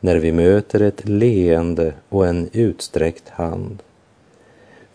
när 0.00 0.16
vi 0.16 0.32
möter 0.32 0.82
ett 0.82 1.08
leende 1.08 1.92
och 2.08 2.26
en 2.26 2.48
utsträckt 2.52 3.28
hand? 3.28 3.82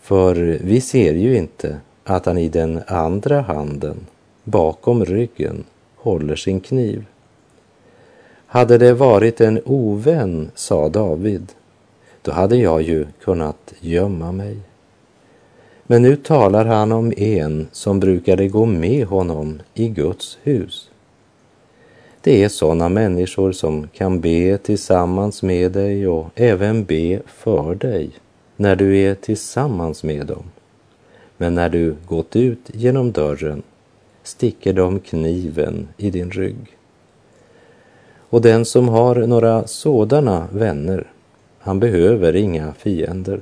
För 0.02 0.36
vi 0.62 0.82
ser 0.82 1.14
ju 1.14 1.38
inte 1.38 1.78
att 2.04 2.26
han 2.26 2.38
i 2.38 2.50
den 2.50 2.82
andra 2.88 3.42
handen, 3.42 3.98
bakom 4.44 5.06
ryggen, 5.06 5.64
håller 5.96 6.36
sin 6.36 6.60
kniv. 6.60 7.06
Hade 8.46 8.78
det 8.78 8.94
varit 8.94 9.42
en 9.42 9.62
ovän, 9.66 10.52
sa 10.56 10.90
David, 10.90 11.52
då 12.22 12.32
hade 12.32 12.58
jag 12.58 12.82
ju 12.82 13.06
kunnat 13.22 13.74
gömma 13.80 14.32
mig. 14.32 14.58
Men 15.84 16.02
nu 16.02 16.16
talar 16.16 16.66
han 16.66 16.92
om 16.92 17.14
en 17.18 17.68
som 17.72 18.00
brukade 18.00 18.48
gå 18.48 18.66
med 18.66 19.06
honom 19.08 19.62
i 19.74 19.88
Guds 19.88 20.38
hus. 20.44 20.90
Det 22.24 22.44
är 22.44 22.50
sådana 22.50 22.90
människor 22.90 23.52
som 23.52 23.88
kan 23.88 24.20
be 24.20 24.58
tillsammans 24.58 25.44
med 25.44 25.72
dig 25.72 26.08
och 26.08 26.28
även 26.36 26.84
be 26.86 27.22
för 27.28 27.76
dig 27.76 28.12
när 28.56 28.76
du 28.76 28.98
är 28.98 29.16
tillsammans 29.16 30.04
med 30.04 30.26
dem. 30.28 30.44
Men 31.38 31.56
när 31.56 31.70
du 31.70 31.96
gått 32.06 32.36
ut 32.36 32.70
genom 32.74 33.12
dörren 33.12 33.64
sticker 34.24 34.74
de 34.74 35.00
kniven 35.00 35.88
i 35.98 36.10
din 36.10 36.32
rygg. 36.32 36.78
Och 38.30 38.42
den 38.42 38.66
som 38.66 38.90
har 38.90 39.16
några 39.16 39.68
sådana 39.68 40.48
vänner 40.52 41.08
han 41.60 41.80
behöver 41.80 42.36
inga 42.36 42.74
fiender. 42.74 43.42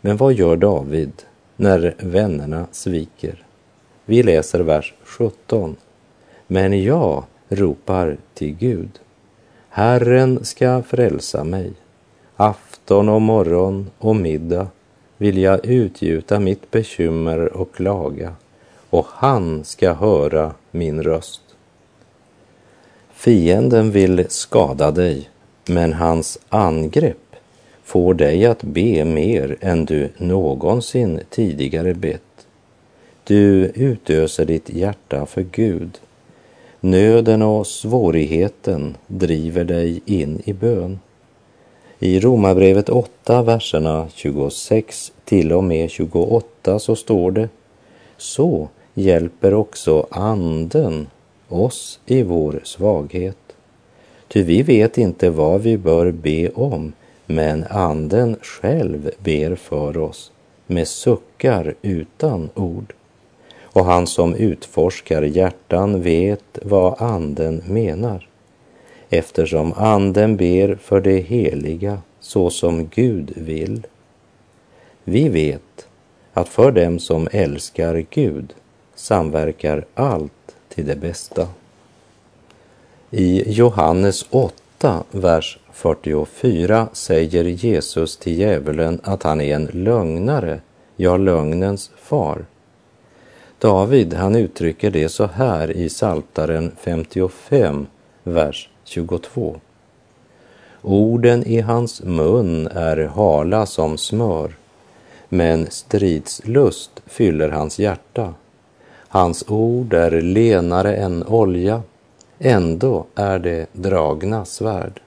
Men 0.00 0.16
vad 0.16 0.32
gör 0.32 0.56
David 0.56 1.12
när 1.56 1.94
vännerna 1.98 2.66
sviker? 2.72 3.44
Vi 4.04 4.22
läser 4.22 4.60
vers 4.60 4.94
17. 5.04 5.76
Men 6.46 6.82
jag 6.82 7.24
ropar 7.56 8.16
till 8.34 8.54
Gud. 8.54 8.90
Herren 9.68 10.44
ska 10.44 10.82
frälsa 10.82 11.44
mig. 11.44 11.72
Afton 12.36 13.08
och 13.08 13.22
morgon 13.22 13.90
och 13.98 14.16
middag 14.16 14.66
vill 15.16 15.38
jag 15.38 15.66
utgjuta 15.66 16.40
mitt 16.40 16.70
bekymmer 16.70 17.56
och 17.56 17.74
klaga 17.74 18.34
och 18.90 19.06
han 19.08 19.64
ska 19.64 19.92
höra 19.92 20.54
min 20.70 21.02
röst. 21.02 21.42
Fienden 23.12 23.90
vill 23.90 24.26
skada 24.28 24.90
dig 24.90 25.30
men 25.66 25.92
hans 25.92 26.38
angrepp 26.48 27.36
får 27.84 28.14
dig 28.14 28.46
att 28.46 28.62
be 28.62 29.04
mer 29.04 29.56
än 29.60 29.84
du 29.84 30.10
någonsin 30.16 31.20
tidigare 31.30 31.94
bett. 31.94 32.46
Du 33.24 33.72
utöser 33.74 34.44
ditt 34.44 34.70
hjärta 34.70 35.26
för 35.26 35.42
Gud. 35.42 36.00
Nöden 36.84 37.42
och 37.42 37.66
svårigheten 37.66 38.96
driver 39.06 39.64
dig 39.64 40.02
in 40.06 40.42
i 40.44 40.52
bön. 40.52 40.98
I 41.98 42.20
Romarbrevet 42.20 42.88
8, 42.88 43.42
verserna 43.42 44.08
26 44.14 45.12
till 45.24 45.52
och 45.52 45.64
med 45.64 45.90
28 45.90 46.78
så 46.78 46.96
står 46.96 47.30
det 47.30 47.48
Så 48.16 48.68
hjälper 48.94 49.54
också 49.54 50.06
anden 50.10 51.06
oss 51.48 52.00
i 52.06 52.22
vår 52.22 52.60
svaghet. 52.64 53.56
Ty 54.28 54.42
vi 54.42 54.62
vet 54.62 54.98
inte 54.98 55.30
vad 55.30 55.60
vi 55.60 55.78
bör 55.78 56.10
be 56.10 56.48
om, 56.48 56.92
men 57.26 57.64
Anden 57.70 58.36
själv 58.42 59.10
ber 59.18 59.54
för 59.54 59.98
oss 59.98 60.32
med 60.66 60.88
suckar 60.88 61.74
utan 61.82 62.50
ord. 62.54 62.94
Och 63.72 63.84
han 63.84 64.06
som 64.06 64.34
utforskar 64.34 65.22
hjärtan 65.22 66.02
vet 66.02 66.58
vad 66.62 67.02
Anden 67.02 67.62
menar, 67.66 68.28
eftersom 69.10 69.72
Anden 69.72 70.36
ber 70.36 70.74
för 70.74 71.00
det 71.00 71.20
heliga 71.20 71.98
så 72.20 72.50
som 72.50 72.88
Gud 72.88 73.32
vill. 73.36 73.86
Vi 75.04 75.28
vet 75.28 75.86
att 76.32 76.48
för 76.48 76.70
dem 76.70 76.98
som 76.98 77.28
älskar 77.32 78.06
Gud 78.10 78.54
samverkar 78.94 79.84
allt 79.94 80.56
till 80.68 80.86
det 80.86 80.96
bästa. 80.96 81.48
I 83.10 83.52
Johannes 83.52 84.26
8, 84.30 85.04
vers 85.10 85.58
44 85.72 86.88
säger 86.92 87.44
Jesus 87.44 88.16
till 88.16 88.38
djävulen 88.38 89.00
att 89.02 89.22
han 89.22 89.40
är 89.40 89.54
en 89.54 89.64
lögnare, 89.72 90.60
ja, 90.96 91.16
lögnens 91.16 91.90
far. 91.96 92.44
David, 93.62 94.14
han 94.14 94.36
uttrycker 94.36 94.90
det 94.90 95.08
så 95.08 95.26
här 95.26 95.70
i 95.70 95.88
Saltaren 95.88 96.72
55, 96.80 97.86
vers 98.22 98.68
22. 98.84 99.60
Orden 100.82 101.46
i 101.46 101.60
hans 101.60 102.02
mun 102.02 102.66
är 102.66 102.96
hala 102.96 103.66
som 103.66 103.98
smör, 103.98 104.54
men 105.28 105.70
stridslust 105.70 106.90
fyller 107.06 107.48
hans 107.48 107.78
hjärta. 107.78 108.34
Hans 109.08 109.44
ord 109.48 109.94
är 109.94 110.20
lenare 110.20 110.96
än 110.96 111.26
olja, 111.26 111.82
Ändå 112.38 113.06
är 113.14 113.38
det 113.38 113.66
dragna 113.72 114.44
svärd. 114.44 115.00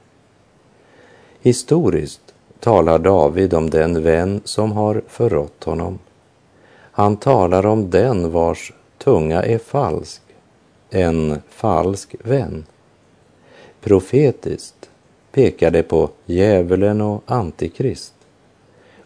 Historiskt 1.42 2.34
talar 2.60 3.00
David 3.00 3.54
om 3.54 3.70
den 3.70 4.04
vän 4.04 4.42
som 4.44 4.72
har 4.72 5.02
förrått 5.08 5.64
honom. 5.64 6.00
Han 6.98 7.18
talar 7.18 7.66
om 7.66 7.90
den 7.90 8.32
vars 8.32 8.74
tunga 8.98 9.44
är 9.44 9.58
falsk, 9.58 10.22
en 10.90 11.42
falsk 11.50 12.16
vän. 12.24 12.66
Profetiskt 13.82 14.90
pekar 15.32 15.72
det 15.72 15.84
på 15.84 16.10
djävulen 16.26 17.02
och 17.02 17.24
antikrist. 17.26 18.14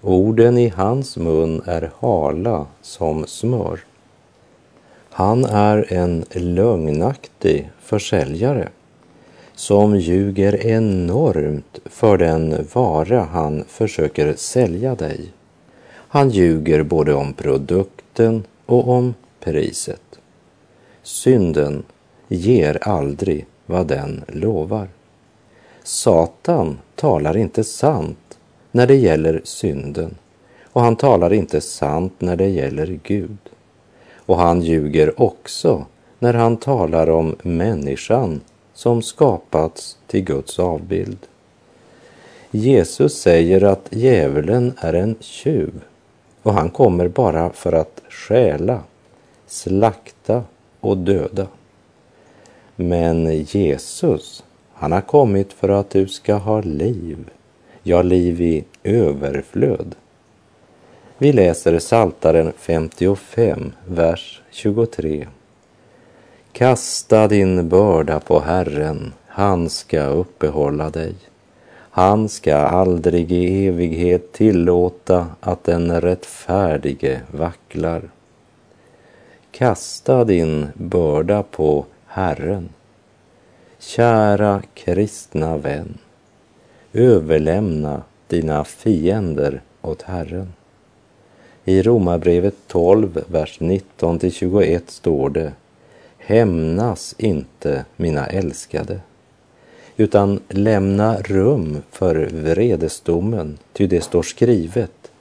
Orden 0.01 0.57
i 0.57 0.69
hans 0.69 1.17
mun 1.17 1.61
är 1.65 1.91
hala 1.99 2.65
som 2.81 3.27
smör. 3.27 3.79
Han 5.09 5.45
är 5.45 5.93
en 5.93 6.25
lögnaktig 6.31 7.69
försäljare 7.79 8.69
som 9.55 9.95
ljuger 9.95 10.65
enormt 10.65 11.79
för 11.85 12.17
den 12.17 12.67
vara 12.73 13.21
han 13.21 13.63
försöker 13.67 14.33
sälja 14.33 14.95
dig. 14.95 15.31
Han 16.11 16.29
ljuger 16.29 16.83
både 16.83 17.13
om 17.13 17.33
produkten 17.33 18.43
och 18.65 18.89
om 18.89 19.13
priset. 19.39 20.19
Synden 21.03 21.83
ger 22.27 22.87
aldrig 22.87 23.45
vad 23.65 23.87
den 23.87 24.23
lovar. 24.27 24.87
Satan 25.83 26.77
talar 26.95 27.37
inte 27.37 27.63
sant 27.63 28.37
när 28.71 28.87
det 28.87 28.95
gäller 28.95 29.41
synden 29.43 30.15
och 30.63 30.81
han 30.81 30.95
talar 30.95 31.33
inte 31.33 31.61
sant 31.61 32.13
när 32.19 32.35
det 32.35 32.47
gäller 32.47 32.99
Gud. 33.03 33.37
Och 34.15 34.37
han 34.37 34.61
ljuger 34.61 35.21
också 35.21 35.85
när 36.19 36.33
han 36.33 36.57
talar 36.57 37.09
om 37.09 37.35
människan 37.41 38.41
som 38.73 39.01
skapats 39.01 39.97
till 40.07 40.23
Guds 40.23 40.59
avbild. 40.59 41.17
Jesus 42.51 43.21
säger 43.21 43.63
att 43.63 43.87
djävulen 43.89 44.73
är 44.77 44.93
en 44.93 45.15
tjuv 45.19 45.83
och 46.49 46.55
han 46.55 46.69
kommer 46.69 47.07
bara 47.07 47.49
för 47.49 47.73
att 47.73 48.01
stjäla, 48.09 48.79
slakta 49.47 50.43
och 50.79 50.97
döda. 50.97 51.47
Men 52.75 53.43
Jesus, 53.43 54.43
han 54.73 54.91
har 54.91 55.01
kommit 55.01 55.53
för 55.53 55.69
att 55.69 55.89
du 55.89 56.07
ska 56.07 56.35
ha 56.35 56.61
liv, 56.61 57.29
ja, 57.83 58.01
liv 58.01 58.41
i 58.41 58.63
överflöd. 58.83 59.95
Vi 61.17 61.33
läser 61.33 61.79
Saltaren 61.79 62.53
55, 62.57 63.71
vers 63.85 64.41
23. 64.51 65.27
Kasta 66.51 67.27
din 67.27 67.69
börda 67.69 68.19
på 68.19 68.39
Herren, 68.39 69.13
han 69.27 69.69
ska 69.69 70.03
uppehålla 70.03 70.89
dig. 70.89 71.15
Han 71.99 72.29
ska 72.29 72.55
aldrig 72.55 73.31
i 73.31 73.67
evighet 73.67 74.33
tillåta 74.33 75.27
att 75.39 75.63
den 75.63 76.01
rättfärdige 76.01 77.21
vacklar. 77.31 78.01
Kasta 79.51 80.23
din 80.23 80.67
börda 80.73 81.43
på 81.43 81.85
Herren. 82.05 82.69
Kära 83.79 84.61
kristna 84.73 85.57
vän, 85.57 85.97
överlämna 86.93 88.01
dina 88.27 88.63
fiender 88.63 89.61
åt 89.81 90.01
Herren. 90.01 90.53
I 91.65 91.81
Romarbrevet 91.81 92.55
12, 92.67 93.23
vers 93.27 93.59
19-21 93.59 94.81
står 94.87 95.29
det 95.29 95.53
Hämnas 96.17 97.15
inte, 97.17 97.85
mina 97.95 98.27
älskade, 98.27 98.99
utan 99.99 100.39
lämna 100.49 101.17
rum 101.17 101.77
för 101.91 102.29
vredesdomen, 102.33 103.57
ty 103.73 103.87
det 103.87 104.01
står 104.01 104.23
skrivet, 104.23 105.11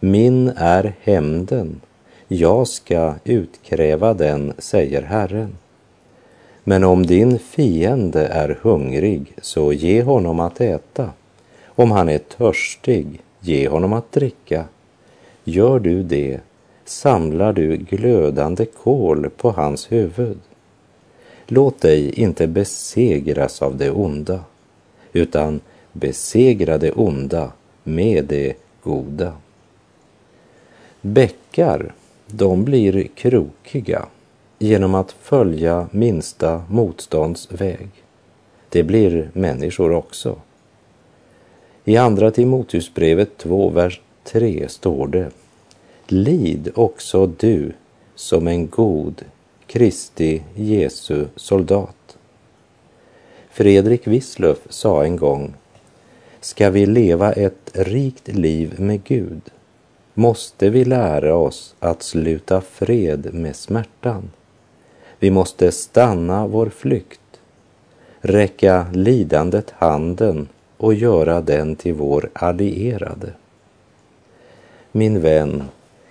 min 0.00 0.48
är 0.56 0.94
hämnden, 1.00 1.80
jag 2.28 2.68
ska 2.68 3.14
utkräva 3.24 4.14
den, 4.14 4.52
säger 4.58 5.02
Herren. 5.02 5.56
Men 6.64 6.84
om 6.84 7.06
din 7.06 7.38
fiende 7.38 8.26
är 8.26 8.58
hungrig, 8.62 9.34
så 9.42 9.72
ge 9.72 10.02
honom 10.02 10.40
att 10.40 10.60
äta. 10.60 11.10
Om 11.66 11.90
han 11.90 12.08
är 12.08 12.18
törstig, 12.18 13.20
ge 13.40 13.68
honom 13.68 13.92
att 13.92 14.12
dricka. 14.12 14.64
Gör 15.44 15.78
du 15.78 16.02
det, 16.02 16.40
samlar 16.84 17.52
du 17.52 17.76
glödande 17.76 18.66
kol 18.66 19.30
på 19.36 19.50
hans 19.50 19.92
huvud. 19.92 20.38
Låt 21.52 21.80
dig 21.80 22.20
inte 22.20 22.46
besegras 22.46 23.62
av 23.62 23.76
det 23.76 23.90
onda, 23.90 24.44
utan 25.12 25.60
besegra 25.92 26.78
det 26.78 26.92
onda 26.92 27.52
med 27.82 28.24
det 28.24 28.54
goda. 28.82 29.32
Bäckar, 31.00 31.94
de 32.26 32.64
blir 32.64 33.08
krokiga 33.14 34.06
genom 34.58 34.94
att 34.94 35.12
följa 35.12 35.88
minsta 35.90 36.62
motstånds 36.68 37.52
väg. 37.52 37.88
Det 38.68 38.82
blir 38.82 39.30
människor 39.32 39.92
också. 39.92 40.36
I 41.84 41.96
Andra 41.96 42.30
Timoteusbrevet 42.30 43.38
2, 43.38 43.68
vers 43.68 44.00
3 44.24 44.68
står 44.68 45.06
det 45.06 45.30
Lid 46.06 46.70
också 46.74 47.26
du 47.26 47.72
som 48.14 48.48
en 48.48 48.66
god 48.68 49.24
Kristi 49.72 50.42
Jesu 50.54 51.26
soldat. 51.36 52.18
Fredrik 53.50 54.06
Wislöf 54.06 54.58
sa 54.68 55.04
en 55.04 55.16
gång 55.16 55.54
Ska 56.40 56.70
vi 56.70 56.86
leva 56.86 57.32
ett 57.32 57.70
rikt 57.72 58.28
liv 58.28 58.80
med 58.80 59.04
Gud 59.04 59.40
måste 60.14 60.70
vi 60.70 60.84
lära 60.84 61.36
oss 61.36 61.74
att 61.80 62.02
sluta 62.02 62.60
fred 62.60 63.34
med 63.34 63.56
smärtan. 63.56 64.30
Vi 65.18 65.30
måste 65.30 65.72
stanna 65.72 66.46
vår 66.46 66.68
flykt, 66.68 67.40
räcka 68.20 68.86
lidandet 68.92 69.70
handen 69.70 70.48
och 70.76 70.94
göra 70.94 71.40
den 71.40 71.76
till 71.76 71.94
vår 71.94 72.30
allierade. 72.32 73.32
Min 74.92 75.20
vän, 75.20 75.62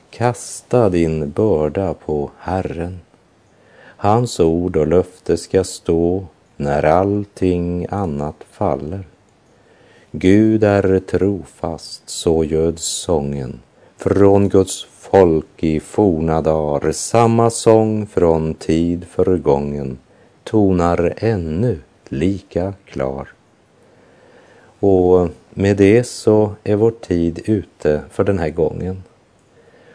kasta 0.10 0.90
din 0.90 1.32
börda 1.32 1.94
på 1.94 2.32
Herren. 2.38 3.00
Hans 4.02 4.40
ord 4.40 4.78
och 4.78 4.88
löfte 4.88 5.38
ska 5.38 5.64
stå 5.64 6.26
när 6.58 6.84
allting 6.86 7.88
annat 7.90 8.36
faller. 8.52 9.04
Gud 10.12 10.64
är 10.64 11.00
trofast, 11.00 12.10
så 12.10 12.44
göds 12.44 12.84
sången 12.84 13.60
från 13.98 14.50
Guds 14.50 14.84
folk 14.84 15.64
i 15.64 15.80
forna 15.80 16.42
dagar. 16.42 16.92
Samma 16.92 17.50
sång 17.50 18.08
från 18.08 18.54
tid 18.54 19.06
förgången 19.10 19.98
tonar 20.44 21.14
ännu 21.18 21.80
lika 22.10 22.74
klar. 22.86 23.28
Och 24.80 25.30
med 25.50 25.78
det 25.78 26.04
så 26.04 26.56
är 26.64 26.76
vår 26.76 26.92
tid 26.92 27.42
ute 27.46 28.02
för 28.12 28.24
den 28.24 28.40
här 28.40 28.50
gången. 28.50 29.04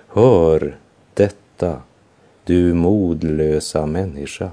Hör 0.08 0.76
detta 1.14 1.82
du 2.44 2.74
modlösa 2.74 3.86
människa. 3.86 4.50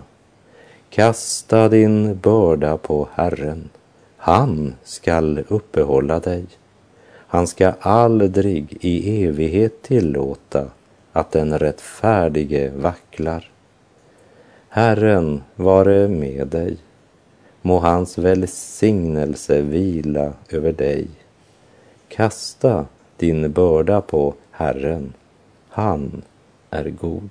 Kasta 0.89 1.69
din 1.69 2.19
börda 2.19 2.77
på 2.77 3.07
Herren. 3.13 3.69
Han 4.17 4.75
skall 4.83 5.43
uppehålla 5.47 6.19
dig. 6.19 6.45
Han 7.11 7.47
ska 7.47 7.73
aldrig 7.79 8.77
i 8.81 9.23
evighet 9.25 9.81
tillåta 9.81 10.67
att 11.11 11.31
den 11.31 11.59
rättfärdige 11.59 12.71
vacklar. 12.75 13.51
Herren 14.69 15.43
vare 15.55 16.07
med 16.07 16.47
dig. 16.47 16.77
Må 17.61 17.79
hans 17.79 18.17
välsignelse 18.17 19.61
vila 19.61 20.33
över 20.49 20.71
dig. 20.71 21.07
Kasta 22.07 22.85
din 23.17 23.51
börda 23.51 24.01
på 24.01 24.33
Herren. 24.51 25.13
Han 25.69 26.21
är 26.69 26.89
god. 26.89 27.29